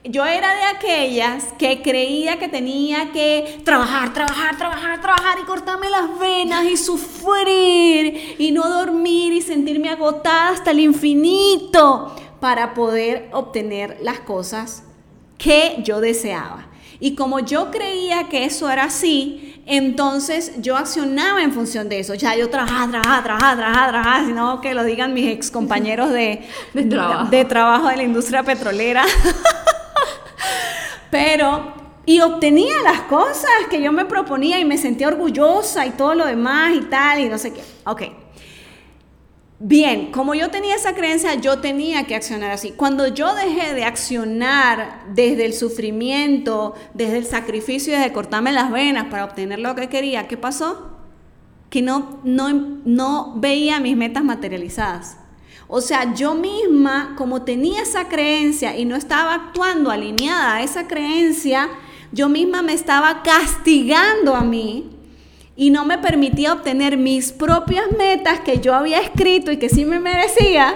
Yo 0.09 0.25
era 0.25 0.53
de 0.55 0.63
aquellas 0.63 1.45
que 1.57 1.81
creía 1.81 2.39
que 2.39 2.47
tenía 2.47 3.11
que 3.11 3.61
trabajar, 3.63 4.13
trabajar, 4.13 4.57
trabajar, 4.57 5.01
trabajar 5.01 5.39
y 5.41 5.45
cortarme 5.45 5.89
las 5.89 6.17
venas 6.19 6.65
y 6.65 6.77
sufrir 6.77 8.35
y 8.37 8.51
no 8.51 8.67
dormir 8.69 9.33
y 9.33 9.41
sentirme 9.41 9.89
agotada 9.89 10.49
hasta 10.49 10.71
el 10.71 10.79
infinito 10.79 12.15
para 12.39 12.73
poder 12.73 13.29
obtener 13.33 13.97
las 14.01 14.19
cosas 14.19 14.83
que 15.37 15.77
yo 15.83 15.99
deseaba. 15.99 16.67
Y 16.99 17.15
como 17.15 17.39
yo 17.39 17.69
creía 17.69 18.27
que 18.27 18.45
eso 18.45 18.69
era 18.69 18.85
así, 18.85 19.61
entonces 19.67 20.53
yo 20.61 20.77
accionaba 20.77 21.43
en 21.43 21.51
función 21.51 21.89
de 21.89 21.99
eso. 21.99 22.15
Ya 22.15 22.35
yo 22.35 22.49
trabajaba, 22.49 22.89
trabajaba, 22.89 23.23
trabajaba, 23.23 23.55
trabajaba, 23.55 23.87
trabajaba, 23.89 24.25
sino 24.25 24.61
que 24.61 24.73
lo 24.73 24.83
digan 24.83 25.13
mis 25.13 25.29
ex 25.29 25.51
compañeros 25.51 26.11
de, 26.11 26.41
de, 26.73 26.83
trabajo. 26.85 27.29
de 27.29 27.45
trabajo 27.45 27.87
de 27.89 27.97
la 27.97 28.03
industria 28.03 28.43
petrolera. 28.43 29.03
Pero, 31.11 31.73
y 32.05 32.21
obtenía 32.21 32.81
las 32.83 33.01
cosas 33.01 33.51
que 33.69 33.81
yo 33.81 33.91
me 33.91 34.05
proponía 34.05 34.59
y 34.59 34.65
me 34.65 34.77
sentía 34.77 35.07
orgullosa 35.07 35.85
y 35.85 35.91
todo 35.91 36.15
lo 36.15 36.25
demás 36.25 36.73
y 36.75 36.81
tal, 36.81 37.19
y 37.19 37.29
no 37.29 37.37
sé 37.37 37.53
qué. 37.53 37.61
Ok. 37.85 38.03
Bien, 39.59 40.11
como 40.11 40.35
yo 40.35 40.51
tenía 40.51 40.75
esa 40.75 40.93
creencia, 40.93 41.33
yo 41.33 41.59
tenía 41.59 42.05
que 42.05 42.15
accionar 42.15 42.51
así. 42.51 42.71
Cuando 42.71 43.07
yo 43.07 43.33
dejé 43.33 43.73
de 43.73 43.85
accionar 43.85 45.03
desde 45.15 45.45
el 45.45 45.53
sufrimiento, 45.53 46.75
desde 46.93 47.17
el 47.17 47.25
sacrificio, 47.25 47.93
desde 47.93 48.13
cortarme 48.13 48.51
las 48.51 48.71
venas 48.71 49.05
para 49.05 49.25
obtener 49.25 49.57
lo 49.57 49.73
que 49.73 49.89
quería, 49.89 50.27
¿qué 50.27 50.37
pasó? 50.37 50.91
Que 51.71 51.81
no, 51.81 52.19
no, 52.23 52.53
no 52.85 53.33
veía 53.37 53.79
mis 53.79 53.97
metas 53.97 54.23
materializadas. 54.23 55.17
O 55.67 55.81
sea, 55.81 56.13
yo 56.13 56.33
misma, 56.33 57.13
como 57.17 57.41
tenía 57.41 57.81
esa 57.81 58.07
creencia 58.07 58.77
y 58.77 58.85
no 58.85 58.95
estaba 58.95 59.33
actuando 59.33 59.91
alineada 59.91 60.55
a 60.55 60.63
esa 60.63 60.87
creencia, 60.87 61.69
yo 62.11 62.29
misma 62.29 62.61
me 62.61 62.73
estaba 62.73 63.21
castigando 63.21 64.33
a 64.33 64.41
mí 64.41 64.89
y 65.57 65.71
no 65.71 65.83
me 65.83 65.97
permitía 65.97 66.53
obtener 66.53 66.97
mis 66.97 67.33
propias 67.33 67.85
metas 67.97 68.39
que 68.39 68.59
yo 68.59 68.75
había 68.75 69.01
escrito 69.01 69.51
y 69.51 69.57
que 69.57 69.67
sí 69.67 69.83
me 69.83 69.99
merecía 69.99 70.75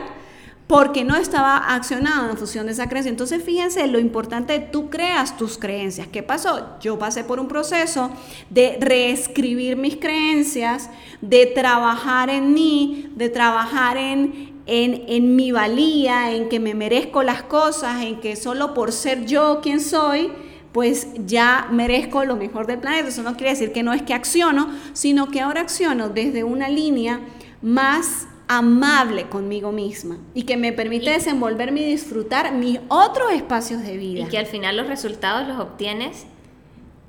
porque 0.71 1.03
no 1.03 1.17
estaba 1.17 1.57
accionado 1.57 2.29
en 2.29 2.37
función 2.37 2.65
de 2.65 2.71
esa 2.71 2.87
creencia. 2.87 3.09
Entonces, 3.09 3.43
fíjense 3.43 3.85
lo 3.87 3.99
importante, 3.99 4.57
tú 4.59 4.89
creas 4.89 5.35
tus 5.35 5.57
creencias. 5.57 6.07
¿Qué 6.07 6.23
pasó? 6.23 6.79
Yo 6.79 6.97
pasé 6.97 7.25
por 7.25 7.41
un 7.41 7.49
proceso 7.49 8.09
de 8.49 8.77
reescribir 8.79 9.75
mis 9.75 9.97
creencias, 9.97 10.89
de 11.19 11.45
trabajar 11.47 12.29
en 12.29 12.53
mí, 12.53 13.11
de 13.17 13.27
trabajar 13.27 13.97
en, 13.97 14.50
en, 14.65 15.03
en 15.07 15.35
mi 15.35 15.51
valía, 15.51 16.35
en 16.35 16.49
que 16.49 16.59
me 16.59 16.73
merezco 16.73 17.23
las 17.23 17.43
cosas, 17.43 18.03
en 18.03 18.19
que 18.19 18.35
solo 18.35 18.73
por 18.73 18.91
ser 18.91 19.25
yo 19.25 19.59
quien 19.61 19.79
soy, 19.79 20.31
pues 20.71 21.07
ya 21.25 21.67
merezco 21.71 22.23
lo 22.23 22.35
mejor 22.35 22.67
del 22.67 22.79
planeta. 22.79 23.09
Eso 23.09 23.23
no 23.23 23.35
quiere 23.35 23.51
decir 23.51 23.71
que 23.71 23.83
no 23.83 23.93
es 23.93 24.01
que 24.01 24.13
acciono, 24.13 24.69
sino 24.93 25.29
que 25.29 25.41
ahora 25.41 25.61
acciono 25.61 26.09
desde 26.09 26.43
una 26.43 26.69
línea 26.69 27.21
más 27.61 28.27
amable 28.47 29.29
conmigo 29.29 29.71
misma 29.71 30.17
y 30.33 30.43
que 30.43 30.57
me 30.57 30.73
permite 30.73 31.09
desenvolverme 31.09 31.81
y 31.81 31.85
disfrutar 31.85 32.53
mis 32.53 32.79
otros 32.89 33.31
espacios 33.31 33.81
de 33.83 33.97
vida. 33.97 34.23
Y 34.23 34.25
que 34.25 34.37
al 34.37 34.45
final 34.45 34.77
los 34.77 34.87
resultados 34.87 35.47
los 35.47 35.57
obtienes 35.57 36.25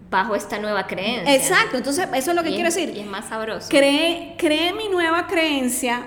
bajo 0.08 0.36
esta 0.36 0.58
nueva 0.58 0.86
creencia. 0.86 1.34
Exacto, 1.34 1.78
entonces 1.78 2.06
eso 2.14 2.30
es 2.30 2.36
lo 2.36 2.44
que 2.44 2.50
quiero 2.50 2.66
decir. 2.66 2.92
Y 2.94 3.00
es 3.00 3.06
más 3.06 3.28
sabroso. 3.28 3.68
Creé, 3.70 4.36
creé 4.38 4.72
mi 4.72 4.88
nueva 4.88 5.26
creencia 5.26 6.06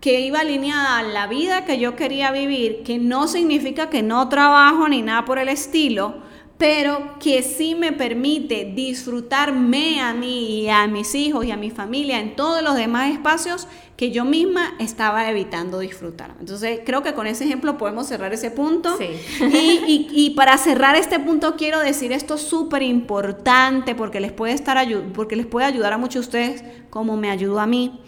que 0.00 0.20
iba 0.20 0.40
alineada 0.40 0.98
a 0.98 1.02
la 1.02 1.26
vida 1.26 1.64
que 1.64 1.78
yo 1.78 1.96
quería 1.96 2.30
vivir, 2.30 2.82
que 2.84 2.98
no 2.98 3.26
significa 3.28 3.90
que 3.90 4.02
no 4.02 4.28
trabajo 4.28 4.88
ni 4.88 5.02
nada 5.02 5.24
por 5.24 5.38
el 5.38 5.48
estilo, 5.48 6.22
pero 6.58 7.18
que 7.20 7.42
sí 7.42 7.76
me 7.76 7.92
permite 7.92 8.72
disfrutarme 8.74 10.00
a 10.00 10.12
mí 10.12 10.62
y 10.62 10.68
a 10.68 10.88
mis 10.88 11.14
hijos 11.14 11.44
y 11.44 11.52
a 11.52 11.56
mi 11.56 11.70
familia 11.70 12.18
en 12.18 12.34
todos 12.34 12.62
los 12.62 12.74
demás 12.74 13.12
espacios 13.12 13.68
que 13.96 14.10
yo 14.10 14.24
misma 14.24 14.74
estaba 14.80 15.28
evitando 15.28 15.78
disfrutar. 15.78 16.34
Entonces, 16.40 16.80
creo 16.84 17.02
que 17.02 17.14
con 17.14 17.26
ese 17.28 17.44
ejemplo 17.44 17.78
podemos 17.78 18.06
cerrar 18.06 18.32
ese 18.32 18.50
punto. 18.50 18.96
Sí. 18.96 19.06
Y, 19.40 19.84
y, 19.86 20.08
y, 20.12 20.30
para 20.30 20.56
cerrar 20.58 20.94
este 20.96 21.18
punto 21.18 21.56
quiero 21.56 21.80
decir 21.80 22.12
esto 22.12 22.38
súper 22.38 22.82
importante 22.82 23.94
porque 23.94 24.20
les 24.20 24.32
puede 24.32 24.52
estar 24.52 24.78
porque 25.14 25.36
les 25.36 25.46
puede 25.46 25.66
ayudar 25.66 25.92
a 25.92 25.98
muchos 25.98 26.14
de 26.14 26.38
ustedes 26.38 26.64
como 26.90 27.16
me 27.16 27.30
ayudó 27.30 27.60
a 27.60 27.66
mí. 27.66 28.00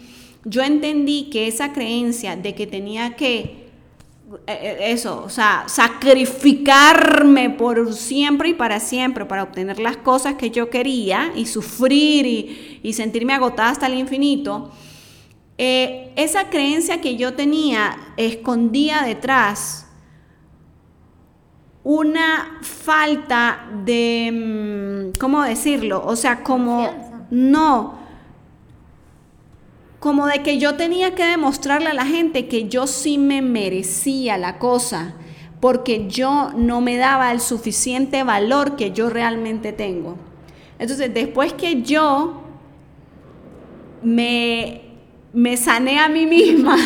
Yo 0.43 0.61
entendí 0.63 1.29
que 1.29 1.47
esa 1.47 1.73
creencia 1.73 2.35
de 2.35 2.55
que 2.55 2.67
tenía 2.67 3.15
que 3.15 3.61
eso, 4.47 5.23
o 5.25 5.29
sea, 5.29 5.65
sacrificarme 5.67 7.49
por 7.49 7.93
siempre 7.93 8.49
y 8.49 8.53
para 8.53 8.79
siempre 8.79 9.25
para 9.25 9.43
obtener 9.43 9.79
las 9.79 9.97
cosas 9.97 10.35
que 10.35 10.51
yo 10.51 10.69
quería 10.69 11.33
y 11.35 11.45
sufrir 11.45 12.25
y, 12.25 12.79
y 12.81 12.93
sentirme 12.93 13.33
agotada 13.33 13.69
hasta 13.69 13.87
el 13.87 13.95
infinito, 13.95 14.71
eh, 15.57 16.11
esa 16.15 16.49
creencia 16.49 17.01
que 17.01 17.17
yo 17.17 17.33
tenía 17.33 18.13
escondía 18.17 19.03
detrás 19.03 19.85
una 21.83 22.59
falta 22.61 23.69
de, 23.85 25.11
¿cómo 25.19 25.43
decirlo? 25.43 26.03
O 26.05 26.15
sea, 26.15 26.41
como, 26.41 27.27
no, 27.29 28.00
como 30.01 30.25
de 30.25 30.41
que 30.41 30.57
yo 30.57 30.77
tenía 30.77 31.13
que 31.13 31.27
demostrarle 31.27 31.89
a 31.89 31.93
la 31.93 32.07
gente 32.07 32.47
que 32.47 32.67
yo 32.67 32.87
sí 32.87 33.19
me 33.19 33.43
merecía 33.43 34.35
la 34.39 34.57
cosa, 34.57 35.13
porque 35.59 36.07
yo 36.07 36.49
no 36.55 36.81
me 36.81 36.97
daba 36.97 37.31
el 37.31 37.39
suficiente 37.39 38.23
valor 38.23 38.75
que 38.75 38.93
yo 38.93 39.11
realmente 39.11 39.73
tengo. 39.73 40.17
Entonces, 40.79 41.13
después 41.13 41.53
que 41.53 41.83
yo 41.83 42.41
me, 44.01 44.81
me 45.33 45.55
sané 45.55 45.99
a 45.99 46.09
mí 46.09 46.25
misma, 46.25 46.77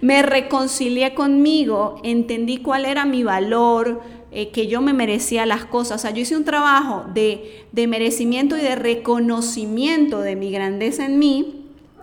me 0.00 0.22
reconcilié 0.22 1.12
conmigo, 1.12 2.00
entendí 2.02 2.56
cuál 2.56 2.86
era 2.86 3.04
mi 3.04 3.24
valor, 3.24 4.00
eh, 4.30 4.48
que 4.52 4.68
yo 4.68 4.80
me 4.80 4.94
merecía 4.94 5.44
las 5.44 5.66
cosas. 5.66 6.00
O 6.00 6.02
sea, 6.02 6.12
yo 6.12 6.22
hice 6.22 6.34
un 6.34 6.44
trabajo 6.44 7.04
de, 7.12 7.66
de 7.72 7.86
merecimiento 7.86 8.56
y 8.56 8.62
de 8.62 8.74
reconocimiento 8.74 10.20
de 10.22 10.34
mi 10.34 10.50
grandeza 10.50 11.04
en 11.04 11.18
mí 11.18 11.57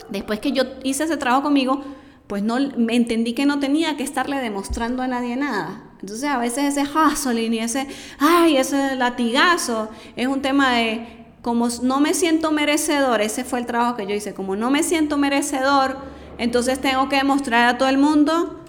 Después 0.09 0.39
que 0.39 0.51
yo 0.51 0.63
hice 0.83 1.03
ese 1.03 1.17
trabajo 1.17 1.43
conmigo, 1.43 1.83
pues 2.27 2.43
no 2.43 2.57
me 2.77 2.95
entendí 2.95 3.33
que 3.33 3.45
no 3.45 3.59
tenía 3.59 3.97
que 3.97 4.03
estarle 4.03 4.37
demostrando 4.37 5.03
a 5.03 5.07
nadie 5.07 5.35
nada. 5.35 5.83
Entonces 6.01 6.29
a 6.29 6.37
veces 6.37 6.77
ese 6.77 6.83
hustling 6.83 7.53
y 7.53 7.59
ese, 7.59 7.87
ay, 8.19 8.57
ese 8.57 8.95
latigazo 8.95 9.89
es 10.15 10.27
un 10.27 10.41
tema 10.41 10.73
de 10.73 11.25
como 11.41 11.67
no 11.83 11.99
me 11.99 12.15
siento 12.15 12.51
merecedor, 12.51 13.21
ese 13.21 13.43
fue 13.43 13.59
el 13.59 13.67
trabajo 13.67 13.95
que 13.95 14.07
yo 14.07 14.15
hice, 14.15 14.33
como 14.33 14.55
no 14.55 14.71
me 14.71 14.81
siento 14.81 15.17
merecedor, 15.17 15.97
entonces 16.39 16.81
tengo 16.81 17.07
que 17.07 17.17
demostrar 17.17 17.67
a 17.67 17.77
todo 17.77 17.87
el 17.87 17.99
mundo 17.99 18.63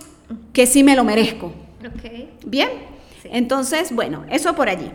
que 0.53 0.67
sí 0.67 0.85
me 0.85 0.95
lo 0.95 1.03
merezco. 1.03 1.53
Okay. 1.97 2.31
Bien, 2.45 2.69
sí. 3.23 3.31
entonces, 3.33 3.95
bueno, 3.95 4.25
eso 4.29 4.55
por 4.55 4.69
allí. 4.69 4.91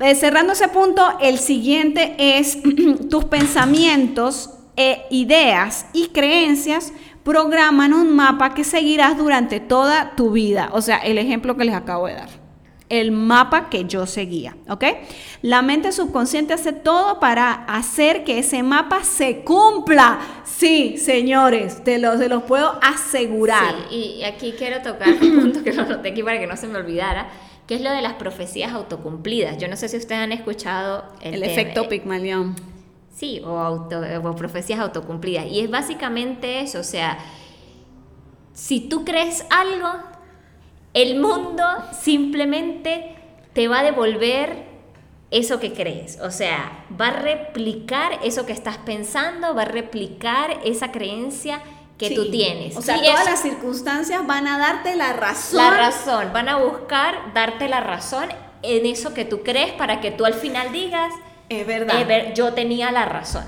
Eh, 0.00 0.14
cerrando 0.16 0.54
ese 0.54 0.66
punto, 0.68 1.06
el 1.20 1.38
siguiente 1.38 2.16
es 2.18 2.58
tus 3.10 3.26
pensamientos 3.26 4.50
e 4.80 5.06
ideas 5.10 5.84
y 5.92 6.08
creencias 6.08 6.94
programan 7.22 7.92
un 7.92 8.16
mapa 8.16 8.54
que 8.54 8.64
seguirás 8.64 9.18
durante 9.18 9.60
toda 9.60 10.16
tu 10.16 10.30
vida. 10.30 10.70
O 10.72 10.80
sea, 10.80 10.96
el 10.96 11.18
ejemplo 11.18 11.54
que 11.54 11.66
les 11.66 11.74
acabo 11.74 12.06
de 12.06 12.14
dar. 12.14 12.30
El 12.88 13.12
mapa 13.12 13.68
que 13.68 13.84
yo 13.84 14.06
seguía, 14.06 14.56
¿ok? 14.70 14.84
La 15.42 15.60
mente 15.60 15.92
subconsciente 15.92 16.54
hace 16.54 16.72
todo 16.72 17.20
para 17.20 17.52
hacer 17.66 18.24
que 18.24 18.38
ese 18.38 18.62
mapa 18.62 19.04
se 19.04 19.42
cumpla. 19.42 20.18
Sí, 20.44 20.96
señores, 20.96 21.84
te 21.84 21.98
los, 21.98 22.18
te 22.18 22.30
los 22.30 22.44
puedo 22.44 22.78
asegurar. 22.82 23.74
Sí, 23.90 24.14
y 24.18 24.24
aquí 24.24 24.54
quiero 24.56 24.80
tocar 24.80 25.10
un 25.10 25.40
punto 25.40 25.62
que 25.62 25.74
lo 25.74 25.84
noté 25.84 26.08
aquí 26.08 26.22
para 26.22 26.40
que 26.40 26.46
no 26.46 26.56
se 26.56 26.68
me 26.68 26.78
olvidara, 26.78 27.28
que 27.66 27.74
es 27.74 27.82
lo 27.82 27.90
de 27.90 28.00
las 28.00 28.14
profecías 28.14 28.72
autocumplidas. 28.72 29.58
Yo 29.58 29.68
no 29.68 29.76
sé 29.76 29.90
si 29.90 29.98
ustedes 29.98 30.22
han 30.22 30.32
escuchado 30.32 31.04
el, 31.20 31.34
el 31.34 31.42
efecto 31.42 31.86
Pigmalión. 31.86 32.56
Sí, 33.14 33.42
o, 33.44 33.58
auto, 33.58 34.00
o 34.24 34.36
profecías 34.36 34.80
autocumplidas. 34.80 35.46
Y 35.46 35.60
es 35.60 35.70
básicamente 35.70 36.60
eso, 36.60 36.80
o 36.80 36.84
sea, 36.84 37.18
si 38.52 38.80
tú 38.80 39.04
crees 39.04 39.44
algo, 39.50 39.88
el 40.94 41.18
mundo 41.20 41.64
simplemente 41.98 43.16
te 43.52 43.68
va 43.68 43.80
a 43.80 43.82
devolver 43.82 44.70
eso 45.30 45.60
que 45.60 45.72
crees. 45.72 46.18
O 46.20 46.30
sea, 46.30 46.84
va 47.00 47.08
a 47.08 47.12
replicar 47.12 48.18
eso 48.22 48.46
que 48.46 48.52
estás 48.52 48.78
pensando, 48.78 49.54
va 49.54 49.62
a 49.62 49.66
replicar 49.66 50.60
esa 50.64 50.90
creencia 50.90 51.62
que 51.98 52.08
sí. 52.08 52.14
tú 52.14 52.30
tienes. 52.30 52.76
O 52.76 52.82
sea, 52.82 52.96
y 52.96 53.04
todas 53.04 53.20
eso, 53.20 53.30
las 53.30 53.42
circunstancias 53.42 54.26
van 54.26 54.46
a 54.46 54.58
darte 54.58 54.96
la 54.96 55.12
razón. 55.12 55.58
La 55.58 55.70
razón, 55.70 56.32
van 56.32 56.48
a 56.48 56.56
buscar 56.56 57.32
darte 57.34 57.68
la 57.68 57.80
razón 57.80 58.28
en 58.62 58.86
eso 58.86 59.14
que 59.14 59.24
tú 59.24 59.42
crees 59.42 59.72
para 59.72 60.00
que 60.00 60.10
tú 60.10 60.24
al 60.24 60.34
final 60.34 60.72
digas, 60.72 61.12
es 61.50 61.66
verdad. 61.66 62.32
Yo 62.34 62.54
tenía 62.54 62.90
la 62.90 63.04
razón. 63.04 63.44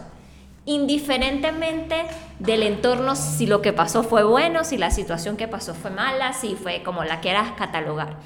Indiferentemente 0.66 2.04
del 2.38 2.62
entorno, 2.62 3.16
si 3.16 3.46
lo 3.46 3.62
que 3.62 3.72
pasó 3.72 4.02
fue 4.02 4.24
bueno, 4.24 4.64
si 4.64 4.76
la 4.76 4.90
situación 4.90 5.36
que 5.36 5.48
pasó 5.48 5.74
fue 5.74 5.90
mala, 5.90 6.34
si 6.34 6.54
fue 6.54 6.82
como 6.82 7.04
la 7.04 7.20
quieras 7.20 7.52
catalogar. 7.52 8.18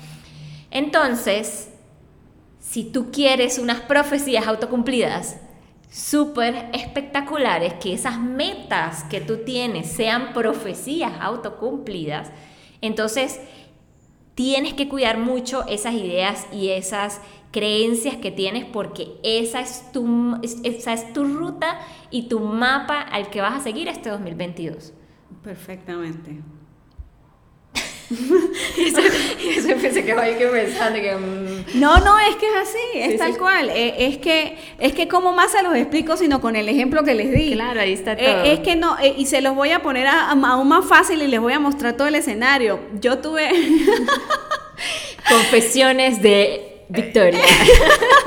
Entonces, 0.71 1.71
si 2.59 2.85
tú 2.85 3.11
quieres 3.11 3.59
unas 3.59 3.81
profecías 3.81 4.47
autocumplidas 4.47 5.37
súper 5.91 6.69
espectaculares, 6.73 7.75
que 7.75 7.95
esas 7.95 8.19
metas 8.19 9.05
que 9.05 9.21
tú 9.21 9.45
tienes 9.45 9.91
sean 9.91 10.33
profecías 10.33 11.13
autocumplidas, 11.21 12.31
entonces 12.81 13.41
tienes 14.35 14.75
que 14.75 14.89
cuidar 14.89 15.17
mucho 15.17 15.65
esas 15.67 15.95
ideas 15.95 16.47
y 16.53 16.69
esas 16.69 17.21
creencias 17.51 18.17
que 18.17 18.31
tienes 18.31 18.65
porque 18.65 19.09
esa 19.23 19.61
es 19.61 19.91
tu, 19.93 20.39
esa 20.43 20.93
es 20.93 21.13
tu 21.13 21.25
ruta 21.25 21.79
y 22.11 22.29
tu 22.29 22.41
mapa 22.41 23.01
al 23.01 23.31
que 23.31 23.41
vas 23.41 23.55
a 23.55 23.61
seguir 23.61 23.89
este 23.89 24.11
2022. 24.11 24.93
Perfectamente. 25.43 26.43
eso, 28.79 29.01
eso 29.01 29.69
pensé 29.81 30.05
que 30.05 30.15
que 30.15 30.47
pensando 30.47 31.01
que... 31.01 31.15
Mm. 31.15 31.81
No, 31.81 31.99
no, 31.99 32.19
es 32.21 32.37
que 32.37 32.47
es 32.47 32.57
así, 32.57 32.79
es 32.95 33.19
tal 33.19 33.37
cual. 33.37 33.71
Eh, 33.71 34.07
es, 34.07 34.19
que, 34.19 34.57
es 34.79 34.93
que 34.93 35.09
como 35.09 35.33
más 35.33 35.51
se 35.51 35.63
los 35.63 35.75
explico, 35.75 36.17
sino 36.17 36.41
con 36.41 36.55
el 36.55 36.69
ejemplo 36.69 37.03
que 37.03 37.15
les 37.15 37.33
di. 37.33 37.53
Claro, 37.55 37.81
ahí 37.81 37.93
está 37.93 38.13
eh, 38.13 38.17
todo. 38.17 38.45
es 38.45 38.61
que 38.61 38.77
no, 38.77 38.97
eh, 38.99 39.15
y 39.17 39.27
se 39.27 39.41
los 39.41 39.57
voy 39.57 39.71
a 39.71 39.83
poner 39.83 40.07
aún 40.07 40.69
más 40.69 40.85
fácil 40.85 41.21
y 41.23 41.27
les 41.27 41.41
voy 41.41 41.53
a 41.53 41.59
mostrar 41.59 41.97
todo 41.97 42.07
el 42.07 42.15
escenario. 42.15 42.81
Yo 43.01 43.19
tuve... 43.19 43.51
Confesiones 45.29 46.23
de 46.23 46.76
Victoria. 46.89 47.41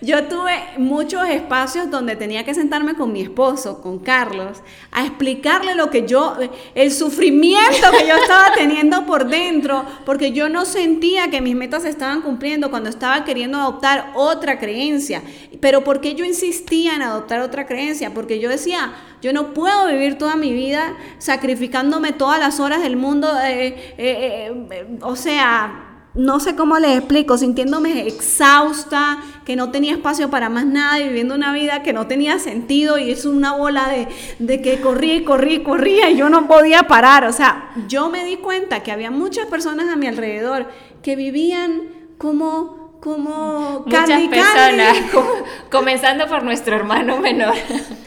Yo 0.00 0.28
tuve 0.28 0.54
muchos 0.76 1.28
espacios 1.28 1.90
donde 1.90 2.14
tenía 2.14 2.44
que 2.44 2.54
sentarme 2.54 2.94
con 2.94 3.12
mi 3.12 3.20
esposo, 3.20 3.82
con 3.82 3.98
Carlos, 3.98 4.62
a 4.92 5.04
explicarle 5.04 5.74
lo 5.74 5.90
que 5.90 6.06
yo, 6.06 6.36
el 6.76 6.92
sufrimiento 6.92 7.90
que 7.90 8.06
yo 8.06 8.14
estaba 8.14 8.54
teniendo 8.54 9.06
por 9.06 9.26
dentro, 9.26 9.84
porque 10.06 10.30
yo 10.30 10.48
no 10.48 10.64
sentía 10.66 11.30
que 11.30 11.40
mis 11.40 11.56
metas 11.56 11.82
se 11.82 11.88
estaban 11.88 12.22
cumpliendo 12.22 12.70
cuando 12.70 12.88
estaba 12.88 13.24
queriendo 13.24 13.58
adoptar 13.58 14.12
otra 14.14 14.60
creencia. 14.60 15.20
Pero 15.60 15.82
¿por 15.82 16.00
qué 16.00 16.14
yo 16.14 16.24
insistía 16.24 16.94
en 16.94 17.02
adoptar 17.02 17.40
otra 17.40 17.66
creencia? 17.66 18.14
Porque 18.14 18.38
yo 18.38 18.48
decía, 18.48 18.92
yo 19.20 19.32
no 19.32 19.52
puedo 19.52 19.88
vivir 19.88 20.16
toda 20.16 20.36
mi 20.36 20.52
vida 20.52 20.96
sacrificándome 21.18 22.12
todas 22.12 22.38
las 22.38 22.60
horas 22.60 22.82
del 22.82 22.96
mundo, 22.96 23.36
eh, 23.44 23.94
eh, 23.98 24.52
eh, 24.70 24.86
o 25.02 25.16
sea 25.16 25.87
no 26.14 26.40
sé 26.40 26.56
cómo 26.56 26.78
les 26.78 26.98
explico, 26.98 27.38
sintiéndome 27.38 28.06
exhausta, 28.06 29.18
que 29.44 29.56
no 29.56 29.70
tenía 29.70 29.92
espacio 29.92 30.30
para 30.30 30.48
más 30.48 30.66
nada 30.66 30.98
y 30.98 31.08
viviendo 31.08 31.34
una 31.34 31.52
vida 31.52 31.82
que 31.82 31.92
no 31.92 32.06
tenía 32.06 32.38
sentido 32.38 32.98
y 32.98 33.10
es 33.10 33.24
una 33.24 33.52
bola 33.52 33.88
de, 33.88 34.08
de 34.38 34.60
que 34.62 34.80
corría 34.80 35.14
y 35.14 35.24
corría 35.24 35.54
y 35.54 35.62
corría 35.62 36.10
y 36.10 36.16
yo 36.16 36.28
no 36.28 36.48
podía 36.48 36.84
parar. 36.84 37.24
O 37.24 37.32
sea, 37.32 37.70
yo 37.86 38.08
me 38.08 38.24
di 38.24 38.36
cuenta 38.36 38.82
que 38.82 38.90
había 38.90 39.10
muchas 39.10 39.46
personas 39.46 39.88
a 39.88 39.96
mi 39.96 40.06
alrededor 40.06 40.66
que 41.02 41.16
vivían 41.16 41.82
como 42.18 42.78
como 43.00 43.84
Muchas 43.86 44.22
personas, 44.22 44.96
comenzando 45.70 46.26
por 46.26 46.42
nuestro 46.42 46.74
hermano 46.74 47.18
menor. 47.18 47.54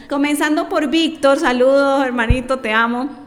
comenzando 0.06 0.68
por 0.68 0.88
Víctor, 0.88 1.38
saludos 1.38 2.04
hermanito, 2.04 2.58
te 2.58 2.74
amo 2.74 3.21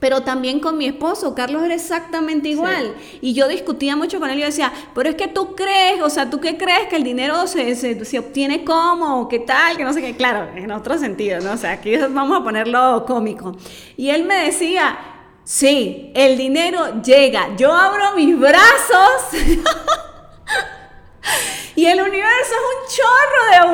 pero 0.00 0.22
también 0.22 0.60
con 0.60 0.76
mi 0.76 0.86
esposo, 0.86 1.34
Carlos 1.34 1.62
era 1.64 1.74
exactamente 1.74 2.48
igual. 2.48 2.94
Y 3.20 3.32
yo 3.32 3.48
discutía 3.48 3.96
mucho 3.96 4.20
con 4.20 4.30
él 4.30 4.38
y 4.38 4.40
yo 4.40 4.46
decía, 4.46 4.72
pero 4.94 5.08
es 5.08 5.14
que 5.14 5.28
tú 5.28 5.54
crees, 5.54 6.02
o 6.02 6.10
sea, 6.10 6.28
¿tú 6.28 6.40
qué 6.40 6.58
crees 6.58 6.88
que 6.88 6.96
el 6.96 7.04
dinero 7.04 7.46
se, 7.46 7.74
se, 7.74 8.18
obtiene 8.18 8.64
cómo? 8.64 9.26
¿Qué 9.28 9.38
tal? 9.40 9.76
Que 9.76 9.84
no 9.84 9.92
sé 9.92 10.02
qué. 10.02 10.14
Claro, 10.16 10.50
en 10.54 10.70
otro 10.70 10.98
sentido, 10.98 11.40
¿no? 11.40 11.52
O 11.52 11.56
sea, 11.56 11.72
aquí 11.72 11.96
vamos 11.96 12.40
a 12.40 12.44
ponerlo 12.44 13.04
cómico. 13.06 13.56
Y 13.96 14.10
él 14.10 14.24
me 14.24 14.44
decía, 14.44 14.98
sí, 15.44 16.10
el 16.14 16.36
dinero 16.36 17.02
llega. 17.02 17.56
Yo 17.56 17.72
abro 17.72 18.14
mis 18.16 18.38
brazos. 18.38 19.22
Y 21.76 21.84
el 21.84 22.00
universo 22.00 22.24
es 22.40 22.50
un 22.50 22.96
chorro 22.96 23.25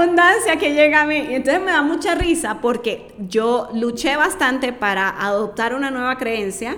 abundancia 0.02 0.56
que 0.56 0.74
llega 0.74 1.02
a 1.02 1.06
mí. 1.06 1.16
Y 1.16 1.34
entonces 1.34 1.62
me 1.62 1.72
da 1.72 1.82
mucha 1.82 2.14
risa 2.14 2.60
porque 2.60 3.08
yo 3.28 3.68
luché 3.74 4.16
bastante 4.16 4.72
para 4.72 5.08
adoptar 5.08 5.74
una 5.74 5.90
nueva 5.90 6.16
creencia. 6.18 6.76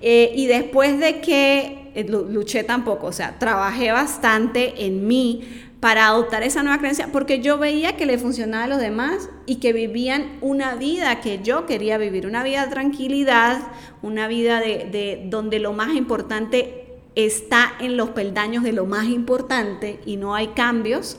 Eh, 0.00 0.32
y 0.34 0.46
después 0.46 0.98
de 0.98 1.20
que 1.20 1.92
eh, 1.94 2.04
luché 2.04 2.64
tampoco, 2.64 3.06
o 3.08 3.12
sea, 3.12 3.38
trabajé 3.38 3.92
bastante 3.92 4.86
en 4.86 5.06
mí 5.06 5.68
para 5.78 6.06
adoptar 6.06 6.44
esa 6.44 6.62
nueva 6.62 6.78
creencia, 6.78 7.08
porque 7.10 7.40
yo 7.40 7.58
veía 7.58 7.96
que 7.96 8.06
le 8.06 8.16
funcionaba 8.16 8.64
a 8.64 8.68
los 8.68 8.78
demás 8.78 9.28
y 9.46 9.56
que 9.56 9.72
vivían 9.72 10.38
una 10.40 10.76
vida 10.76 11.20
que 11.20 11.40
yo 11.42 11.66
quería 11.66 11.98
vivir, 11.98 12.26
una 12.26 12.44
vida 12.44 12.66
de 12.66 12.70
tranquilidad, 12.70 13.60
una 14.00 14.28
vida 14.28 14.60
de, 14.60 14.88
de 14.90 15.26
donde 15.28 15.58
lo 15.58 15.72
más 15.72 15.94
importante 15.94 17.00
está 17.16 17.72
en 17.80 17.96
los 17.96 18.10
peldaños 18.10 18.62
de 18.62 18.72
lo 18.72 18.86
más 18.86 19.06
importante 19.06 20.00
y 20.06 20.16
no 20.16 20.34
hay 20.36 20.48
cambios, 20.48 21.18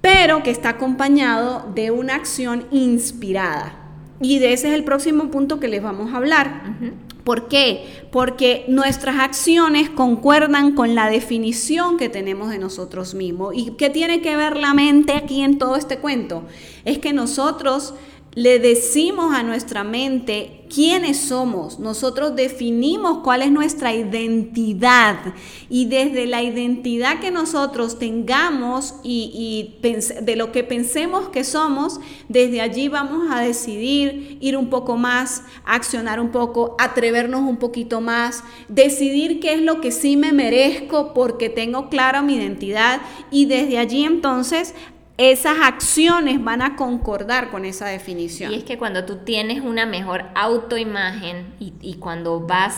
pero 0.00 0.42
que 0.42 0.50
está 0.50 0.70
acompañado 0.70 1.70
de 1.74 1.90
una 1.90 2.14
acción 2.14 2.66
inspirada. 2.70 3.74
Y 4.20 4.38
de 4.38 4.52
ese 4.52 4.68
es 4.68 4.74
el 4.74 4.84
próximo 4.84 5.30
punto 5.30 5.60
que 5.60 5.68
les 5.68 5.82
vamos 5.82 6.12
a 6.12 6.16
hablar. 6.16 6.62
¿Por 7.24 7.46
qué? 7.46 7.84
Porque 8.10 8.64
nuestras 8.68 9.20
acciones 9.20 9.90
concuerdan 9.90 10.74
con 10.74 10.94
la 10.94 11.10
definición 11.10 11.98
que 11.98 12.08
tenemos 12.08 12.50
de 12.50 12.58
nosotros 12.58 13.14
mismos. 13.14 13.54
¿Y 13.54 13.72
qué 13.72 13.90
tiene 13.90 14.22
que 14.22 14.36
ver 14.36 14.56
la 14.56 14.72
mente 14.74 15.12
aquí 15.12 15.42
en 15.42 15.58
todo 15.58 15.76
este 15.76 15.98
cuento? 15.98 16.44
Es 16.84 16.98
que 16.98 17.12
nosotros 17.12 17.94
le 18.34 18.58
decimos 18.58 19.34
a 19.34 19.42
nuestra 19.42 19.84
mente 19.84 20.58
quiénes 20.72 21.18
somos, 21.18 21.78
nosotros 21.78 22.36
definimos 22.36 23.18
cuál 23.24 23.42
es 23.42 23.50
nuestra 23.50 23.94
identidad. 23.94 25.16
Y 25.70 25.86
desde 25.86 26.26
la 26.26 26.42
identidad 26.42 27.20
que 27.20 27.30
nosotros 27.30 27.98
tengamos 27.98 28.94
y, 29.02 29.76
de 30.22 30.36
lo 30.36 30.52
que 30.52 30.62
pensemos 30.62 31.30
que 31.30 31.42
somos, 31.42 32.00
desde 32.28 32.60
allí 32.60 32.88
vamos 32.88 33.28
a 33.30 33.40
decidir 33.40 34.38
ir 34.40 34.56
un 34.56 34.68
poco 34.68 34.96
más, 34.96 35.42
accionar 35.64 36.20
un 36.20 36.30
poco, 36.30 36.76
atrevernos 36.78 37.40
un 37.40 37.56
poquito 37.56 38.00
más, 38.00 38.44
decidir 38.68 39.40
qué 39.40 39.54
es 39.54 39.62
lo 39.62 39.80
que 39.80 39.90
sí 39.90 40.16
me 40.16 40.32
merezco 40.32 41.14
porque 41.14 41.48
tengo 41.48 41.88
clara 41.88 42.22
mi 42.22 42.36
identidad. 42.36 43.00
Y 43.30 43.46
desde 43.46 43.78
allí 43.78 44.04
entonces 44.04 44.74
esas 45.18 45.58
acciones 45.60 46.42
van 46.42 46.62
a 46.62 46.76
concordar 46.76 47.50
con 47.50 47.64
esa 47.64 47.86
definición. 47.86 48.52
Y 48.52 48.56
es 48.56 48.64
que 48.64 48.78
cuando 48.78 49.04
tú 49.04 49.18
tienes 49.18 49.60
una 49.60 49.84
mejor 49.84 50.26
autoimagen 50.34 51.54
y, 51.58 51.74
y 51.80 51.94
cuando 51.94 52.40
vas 52.40 52.76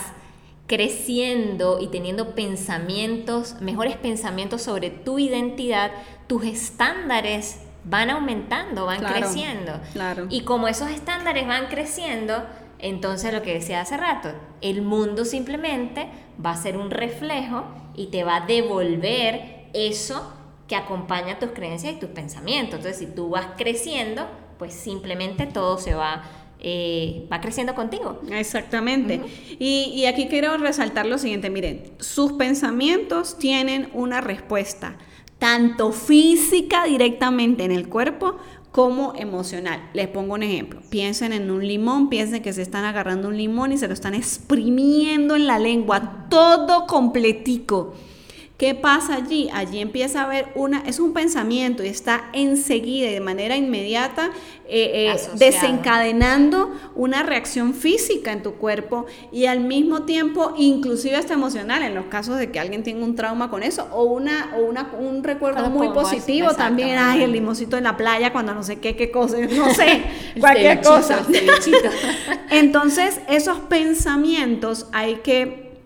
creciendo 0.67 1.79
y 1.81 1.89
teniendo 1.89 2.35
pensamientos, 2.35 3.57
mejores 3.61 3.97
pensamientos 3.97 4.63
sobre 4.63 4.89
tu 4.89 5.19
identidad, 5.19 5.91
tus 6.29 6.45
estándares 6.45 7.61
van 7.85 8.09
aumentando, 8.09 8.87
van 8.87 9.05
creciendo. 9.05 9.81
Claro. 9.93 10.27
Y 10.31 10.43
como 10.43 10.69
esos 10.69 10.91
estándares 10.91 11.47
van 11.47 11.67
creciendo, 11.67 12.47
entonces 12.79 13.35
lo 13.35 13.43
que 13.43 13.53
decía 13.53 13.83
hace 13.83 13.97
rato, 13.97 14.33
el 14.63 14.81
mundo 14.81 15.25
simplemente 15.25 16.09
va 16.45 16.53
a 16.53 16.57
ser 16.57 16.77
un 16.79 16.91
reflejo 16.91 17.65
y 17.95 18.07
te 18.07 18.25
va 18.25 18.37
a 18.37 18.47
devolver 18.47 19.69
eso 19.75 20.33
que 20.71 20.77
acompaña 20.77 21.41
tus 21.41 21.51
creencias 21.51 21.95
y 21.95 21.97
tus 21.97 22.11
pensamientos. 22.11 22.77
Entonces, 22.77 23.01
si 23.01 23.13
tú 23.13 23.29
vas 23.29 23.49
creciendo, 23.59 24.29
pues 24.57 24.73
simplemente 24.73 25.47
todo 25.47 25.79
se 25.79 25.95
va, 25.95 26.23
eh, 26.61 27.27
va 27.31 27.41
creciendo 27.41 27.75
contigo. 27.75 28.21
Exactamente. 28.31 29.21
y, 29.59 29.91
y 29.93 30.07
aquí 30.07 30.29
quiero 30.29 30.57
resaltar 30.59 31.07
lo 31.07 31.19
siguiente, 31.19 31.51
miren, 31.51 31.91
sus 31.99 32.35
pensamientos 32.35 33.37
tienen 33.37 33.91
una 33.95 34.21
respuesta, 34.21 34.97
tanto 35.41 35.91
física 35.91 36.85
directamente 36.85 37.65
en 37.65 37.73
el 37.73 37.89
cuerpo, 37.89 38.37
como 38.71 39.15
emocional. 39.17 39.91
Les 39.93 40.07
pongo 40.07 40.35
un 40.35 40.45
ejemplo. 40.45 40.83
Piensen 40.89 41.33
en 41.33 41.51
un 41.51 41.67
limón, 41.67 42.09
piensen 42.09 42.43
que 42.43 42.53
se 42.53 42.63
están 42.63 42.85
agarrando 42.85 43.27
un 43.27 43.37
limón 43.37 43.73
y 43.73 43.77
se 43.77 43.89
lo 43.89 43.95
están 43.95 44.15
exprimiendo 44.15 45.35
en 45.35 45.49
la 45.49 45.59
lengua, 45.59 46.29
todo 46.31 46.87
completico. 46.87 47.93
¿Qué 48.61 48.75
pasa 48.75 49.15
allí? 49.15 49.49
Allí 49.55 49.81
empieza 49.81 50.21
a 50.21 50.25
haber 50.25 50.49
una, 50.55 50.83
es 50.87 51.01
un 51.01 51.15
pensamiento 51.15 51.83
y 51.83 51.87
está 51.89 52.29
enseguida 52.35 53.09
y 53.09 53.15
de 53.15 53.21
manera 53.21 53.57
inmediata 53.57 54.33
eh, 54.69 55.15
eh, 55.15 55.21
desencadenando 55.37 56.71
una 56.95 57.23
reacción 57.23 57.73
física 57.73 58.33
en 58.33 58.43
tu 58.43 58.57
cuerpo 58.57 59.07
y 59.33 59.47
al 59.47 59.61
mismo 59.61 60.03
tiempo 60.03 60.53
inclusive 60.59 61.17
hasta 61.17 61.33
emocional 61.33 61.83
en 61.83 61.95
los 61.95 62.05
casos 62.09 62.37
de 62.37 62.51
que 62.51 62.61
alguien 62.61 62.83
tenga 62.83 63.03
un 63.03 63.15
trauma 63.17 63.49
con 63.49 63.63
eso 63.63 63.89
o 63.93 64.03
una 64.03 64.55
o 64.55 64.61
una, 64.61 64.91
un 64.93 65.25
recuerdo 65.25 65.71
muy 65.71 65.89
positivo 65.89 66.53
también, 66.53 66.99
ay, 66.99 67.23
el 67.23 67.33
limoncito 67.33 67.79
en 67.79 67.85
la 67.85 67.97
playa 67.97 68.31
cuando 68.31 68.53
no 68.53 68.63
sé 68.63 68.79
qué, 68.79 68.95
qué 68.95 69.11
cosa, 69.11 69.39
no 69.57 69.73
sé, 69.73 70.03
cualquier 70.39 70.83
cosa. 70.83 71.27
Entonces, 72.51 73.23
esos 73.27 73.59
pensamientos 73.61 74.87
hay 74.93 75.21
que, 75.25 75.79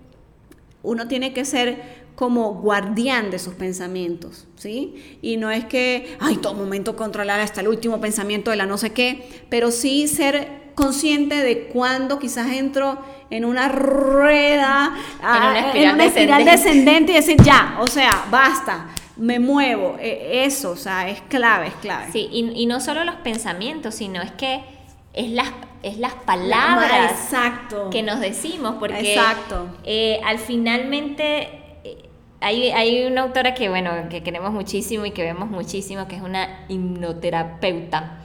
uno 0.82 1.06
tiene 1.06 1.32
que 1.32 1.44
ser 1.44 2.03
como 2.14 2.54
guardián 2.54 3.30
de 3.30 3.38
sus 3.38 3.54
pensamientos, 3.54 4.46
¿sí? 4.56 5.18
Y 5.20 5.36
no 5.36 5.50
es 5.50 5.64
que, 5.64 6.16
ay, 6.20 6.36
todo 6.36 6.54
momento 6.54 6.96
controlar 6.96 7.40
hasta 7.40 7.60
el 7.60 7.68
último 7.68 8.00
pensamiento 8.00 8.50
de 8.50 8.56
la 8.56 8.66
no 8.66 8.78
sé 8.78 8.92
qué, 8.92 9.44
pero 9.48 9.70
sí 9.70 10.06
ser 10.06 10.64
consciente 10.74 11.36
de 11.36 11.66
cuándo 11.66 12.18
quizás 12.18 12.52
entro 12.52 12.98
en 13.30 13.44
una 13.44 13.68
rueda, 13.68 14.94
en 15.74 15.90
una 15.90 16.04
espiral, 16.04 16.44
descendente. 16.44 17.12
y 17.12 17.16
decir, 17.16 17.36
ya, 17.42 17.78
o 17.80 17.86
sea, 17.86 18.26
basta, 18.30 18.88
me 19.16 19.38
muevo, 19.38 19.96
e, 20.00 20.44
eso, 20.44 20.72
o 20.72 20.76
sea, 20.76 21.08
es 21.08 21.20
clave, 21.22 21.68
es 21.68 21.74
clave. 21.74 22.12
Sí, 22.12 22.28
y, 22.30 22.50
y 22.54 22.66
no 22.66 22.80
solo 22.80 23.04
los 23.04 23.16
pensamientos, 23.16 23.96
sino 23.96 24.22
es 24.22 24.32
que 24.32 24.62
es 25.14 25.30
las, 25.30 25.48
es 25.82 25.98
las 25.98 26.14
palabras 26.14 27.12
Exacto. 27.12 27.90
que 27.90 28.02
nos 28.02 28.20
decimos, 28.20 28.76
porque 28.78 29.14
Exacto. 29.14 29.68
eh, 29.84 30.20
al 30.24 30.38
finalmente 30.38 31.63
hay, 32.44 32.70
hay 32.70 33.06
una 33.06 33.22
autora 33.22 33.54
que, 33.54 33.68
bueno, 33.68 33.90
que 34.10 34.22
queremos 34.22 34.52
muchísimo 34.52 35.04
y 35.06 35.10
que 35.12 35.22
vemos 35.22 35.48
muchísimo, 35.50 36.06
que 36.06 36.16
es 36.16 36.22
una 36.22 36.64
hipnoterapeuta. 36.68 38.20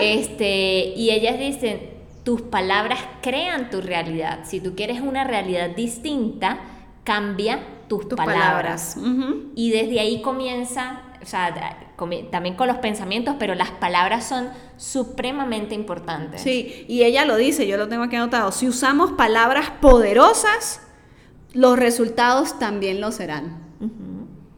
Este, 0.00 0.92
y 0.96 1.10
ellas 1.10 1.38
dicen, 1.38 1.90
tus 2.24 2.42
palabras 2.42 3.00
crean 3.20 3.70
tu 3.70 3.80
realidad. 3.80 4.40
Si 4.44 4.60
tú 4.60 4.74
quieres 4.74 5.00
una 5.00 5.24
realidad 5.24 5.70
distinta, 5.70 6.58
cambia 7.04 7.60
tus, 7.88 8.08
Tus 8.08 8.16
palabras. 8.16 8.94
palabras. 8.94 8.96
Ujú. 8.96 9.52
Y 9.54 9.70
desde 9.70 10.00
ahí 10.00 10.22
comienza, 10.22 11.02
o 11.22 11.26
sea, 11.26 11.52
también 12.30 12.54
con 12.56 12.68
los 12.68 12.78
pensamientos, 12.78 13.36
pero 13.38 13.54
las 13.54 13.70
palabras 13.70 14.24
son 14.26 14.48
supremamente 14.76 15.74
importantes. 15.74 16.40
Sí, 16.40 16.84
y 16.88 17.02
ella 17.02 17.24
lo 17.24 17.36
dice, 17.36 17.66
yo 17.66 17.76
lo 17.76 17.88
tengo 17.88 18.04
aquí 18.04 18.16
anotado. 18.16 18.52
Si 18.52 18.68
usamos 18.68 19.12
palabras 19.12 19.70
poderosas, 19.80 20.80
los 21.52 21.78
resultados 21.78 22.58
también 22.58 23.00
lo 23.00 23.12
serán. 23.12 23.62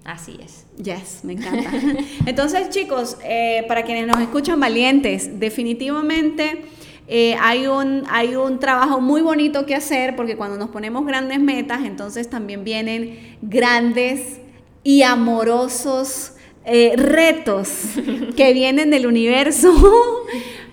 Así 0.04 0.38
es. 0.42 0.66
Yes, 0.76 1.20
me 1.22 1.32
encanta. 1.32 1.70
Entonces, 2.26 2.68
chicos, 2.68 3.16
eh, 3.24 3.64
para 3.68 3.84
quienes 3.84 4.06
nos 4.06 4.20
escuchan 4.20 4.60
valientes, 4.60 5.40
definitivamente 5.40 6.66
eh, 7.06 7.36
hay, 7.40 7.66
un, 7.66 8.04
hay 8.08 8.34
un 8.36 8.58
trabajo 8.58 9.00
muy 9.00 9.20
bonito 9.20 9.66
que 9.66 9.74
hacer 9.74 10.16
porque 10.16 10.36
cuando 10.36 10.56
nos 10.56 10.70
ponemos 10.70 11.06
grandes 11.06 11.40
metas, 11.40 11.84
entonces 11.84 12.28
también 12.30 12.64
vienen 12.64 13.36
grandes 13.42 14.40
y 14.82 15.02
amorosos 15.02 16.32
eh, 16.64 16.94
retos 16.96 17.68
que 18.36 18.52
vienen 18.52 18.90
del 18.90 19.06
universo. 19.06 19.72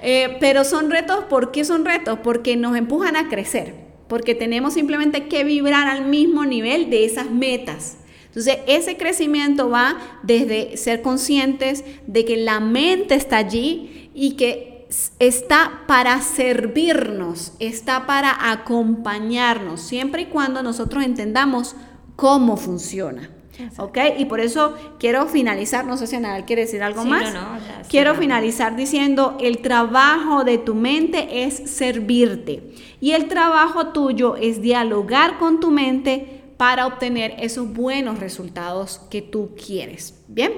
Eh, 0.04 0.38
pero 0.40 0.64
son 0.64 0.90
retos, 0.90 1.26
¿por 1.26 1.52
qué 1.52 1.64
son 1.64 1.86
retos? 1.86 2.18
Porque 2.24 2.56
nos 2.56 2.76
empujan 2.76 3.16
a 3.16 3.30
crecer, 3.30 3.76
porque 4.12 4.36
tenemos 4.36 4.74
simplemente 4.74 5.30
que 5.30 5.45
vibrar 5.45 5.88
al 5.88 6.04
mismo 6.04 6.43
nivel 6.43 6.89
de 6.89 7.06
esas 7.06 7.32
metas. 7.32 7.95
Entonces, 8.26 8.58
ese 8.67 8.97
crecimiento 8.97 9.69
va 9.69 10.19
desde 10.21 10.76
ser 10.76 11.02
conscientes 11.02 11.86
de 12.08 12.26
que 12.26 12.36
la 12.36 12.60
mente 12.60 13.15
está 13.15 13.38
allí 13.38 14.12
y 14.13 14.32
que 14.32 14.86
está 15.19 15.84
para 15.88 16.19
servirnos, 16.19 17.54
está 17.60 18.06
para 18.06 18.52
acompañarnos, 18.52 19.80
siempre 19.80 20.24
y 20.24 20.26
cuando 20.26 20.62
nosotros 20.62 21.06
entendamos 21.06 21.78
cómo 22.17 22.58
funciona. 22.58 23.30
¿Ok? 23.78 23.97
Y 24.17 24.26
por 24.26 24.39
eso 24.39 24.76
quiero 25.00 25.28
finalizar, 25.28 25.86
no 25.86 25.97
sé 25.97 26.08
si 26.08 26.15
Anabel 26.15 26.45
quiere 26.45 26.63
decir 26.63 26.82
algo 26.84 27.04
Sí, 27.04 27.10
más. 27.10 27.34
no, 27.34 27.41
no, 27.54 27.58
ya, 27.60 27.84
sí, 27.84 27.89
quiero 27.89 28.13
no. 28.13 28.19
finalizar 28.19 28.76
diciendo, 28.76 29.38
el 29.39 29.60
trabajo 29.60 30.43
de 30.43 30.58
tu 30.58 30.76
mente 30.76 31.43
es 31.43 31.69
servirte 31.69 32.71
y 33.00 33.12
el 33.12 33.28
trabajo 33.28 33.88
tuyo 33.88 34.36
es 34.36 34.62
dialogar 34.62 35.38
con 35.38 35.60
tu 35.60 35.71
mente 35.71 36.41
para 36.58 36.86
obtener 36.86 37.36
esos 37.39 37.74
buenos 37.74 38.19
resultados 38.19 39.00
que 39.10 39.21
tú 39.21 39.52
quieres. 39.56 40.24
Bien, 40.28 40.52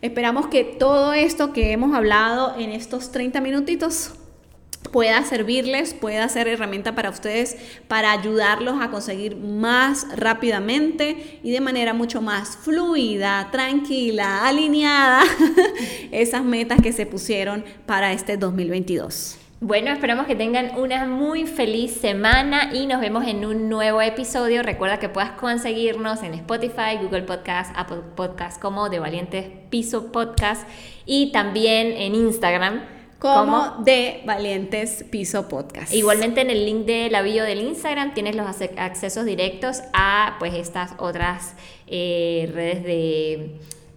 esperamos 0.00 0.46
que 0.46 0.64
todo 0.64 1.12
esto 1.12 1.52
que 1.52 1.72
hemos 1.72 1.94
hablado 1.94 2.54
en 2.58 2.70
estos 2.70 3.12
30 3.12 3.40
minutitos 3.42 4.14
pueda 4.90 5.24
servirles, 5.24 5.94
pueda 5.94 6.28
ser 6.28 6.48
herramienta 6.48 6.94
para 6.94 7.10
ustedes 7.10 7.56
para 7.88 8.12
ayudarlos 8.12 8.80
a 8.80 8.90
conseguir 8.90 9.36
más 9.36 10.06
rápidamente 10.16 11.40
y 11.42 11.52
de 11.52 11.60
manera 11.60 11.94
mucho 11.94 12.20
más 12.20 12.56
fluida, 12.56 13.48
tranquila, 13.50 14.46
alineada 14.46 15.22
esas 16.10 16.44
metas 16.44 16.80
que 16.80 16.92
se 16.92 17.06
pusieron 17.06 17.64
para 17.86 18.12
este 18.12 18.36
2022. 18.36 19.38
Bueno, 19.64 19.92
esperamos 19.92 20.26
que 20.26 20.34
tengan 20.34 20.76
una 20.76 21.06
muy 21.06 21.46
feliz 21.46 21.92
semana 21.92 22.74
y 22.74 22.88
nos 22.88 23.00
vemos 23.00 23.24
en 23.28 23.44
un 23.44 23.68
nuevo 23.68 24.02
episodio. 24.02 24.60
Recuerda 24.64 24.98
que 24.98 25.08
puedas 25.08 25.30
conseguirnos 25.30 26.24
en 26.24 26.34
Spotify, 26.34 26.98
Google 27.00 27.22
Podcast, 27.22 27.72
Apple 27.76 28.00
Podcast 28.16 28.60
como 28.60 28.88
De 28.88 28.98
Valientes 28.98 29.46
Piso 29.70 30.10
Podcast 30.10 30.66
y 31.06 31.30
también 31.30 31.92
en 31.92 32.16
Instagram 32.16 32.80
Como 33.22 33.82
de 33.84 34.22
Valientes 34.26 35.04
Piso 35.10 35.48
Podcast. 35.48 35.92
Igualmente 35.94 36.40
en 36.40 36.50
el 36.50 36.64
link 36.66 36.86
de 36.86 37.08
la 37.08 37.22
bio 37.22 37.44
del 37.44 37.60
Instagram 37.60 38.14
tienes 38.14 38.34
los 38.34 38.46
accesos 38.76 39.24
directos 39.24 39.80
a 39.92 40.36
pues 40.38 40.54
estas 40.54 40.92
otras 40.98 41.54
eh, 41.86 42.50
redes 42.52 42.82
de 42.82 43.50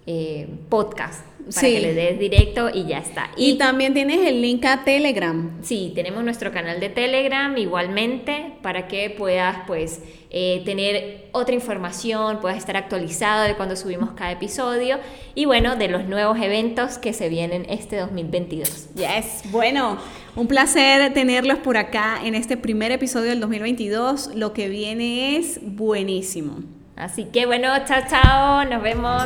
eh, 0.06 0.48
podcast 0.70 1.26
para 1.26 1.52
Sí. 1.68 1.74
que 1.74 1.80
le 1.80 1.94
des 1.94 2.20
directo 2.20 2.70
y 2.74 2.86
ya 2.86 2.98
está. 3.00 3.30
Y 3.38 3.58
también 3.58 3.94
tienes 3.94 4.26
el 4.28 4.42
link 4.42 4.66
a 4.66 4.84
Telegram. 4.84 5.60
Sí, 5.62 5.92
tenemos 5.94 6.24
nuestro 6.24 6.52
canal 6.52 6.80
de 6.80 6.90
Telegram 6.90 7.56
igualmente 7.58 8.54
para 8.62 8.88
que 8.88 9.10
puedas 9.12 9.58
pues 9.68 10.02
eh, 10.38 10.64
tener 10.66 11.30
otra 11.32 11.56
información, 11.56 12.42
puedas 12.42 12.58
estar 12.58 12.76
actualizado 12.76 13.44
de 13.44 13.56
cuando 13.56 13.78
subimos 13.78 14.12
cada 14.18 14.34
episodio 14.34 15.00
y 15.34 15.46
bueno, 15.46 15.78
de 15.78 15.88
los 15.88 16.10
nuevos 16.10 16.38
eventos 16.42 16.98
que 16.98 17.14
se 17.14 17.30
vienen 17.30 17.66
este 17.70 17.96
2022. 17.96 18.90
Yes, 18.96 19.50
bueno, 19.50 19.98
un 20.36 20.48
placer 20.48 21.14
tenerlos 21.14 21.60
por 21.60 21.78
acá 21.78 22.20
en 22.22 22.36
este 22.36 22.58
primer 22.58 22.92
episodio 22.92 23.30
del 23.30 23.40
2022. 23.40 24.36
Lo 24.36 24.52
que 24.52 24.68
viene 24.68 25.38
es 25.38 25.60
buenísimo. 25.62 26.58
Así 26.98 27.24
que 27.32 27.46
bueno, 27.46 27.70
chao, 27.86 28.02
chao, 28.10 28.66
nos 28.66 28.84
vemos. 28.84 29.24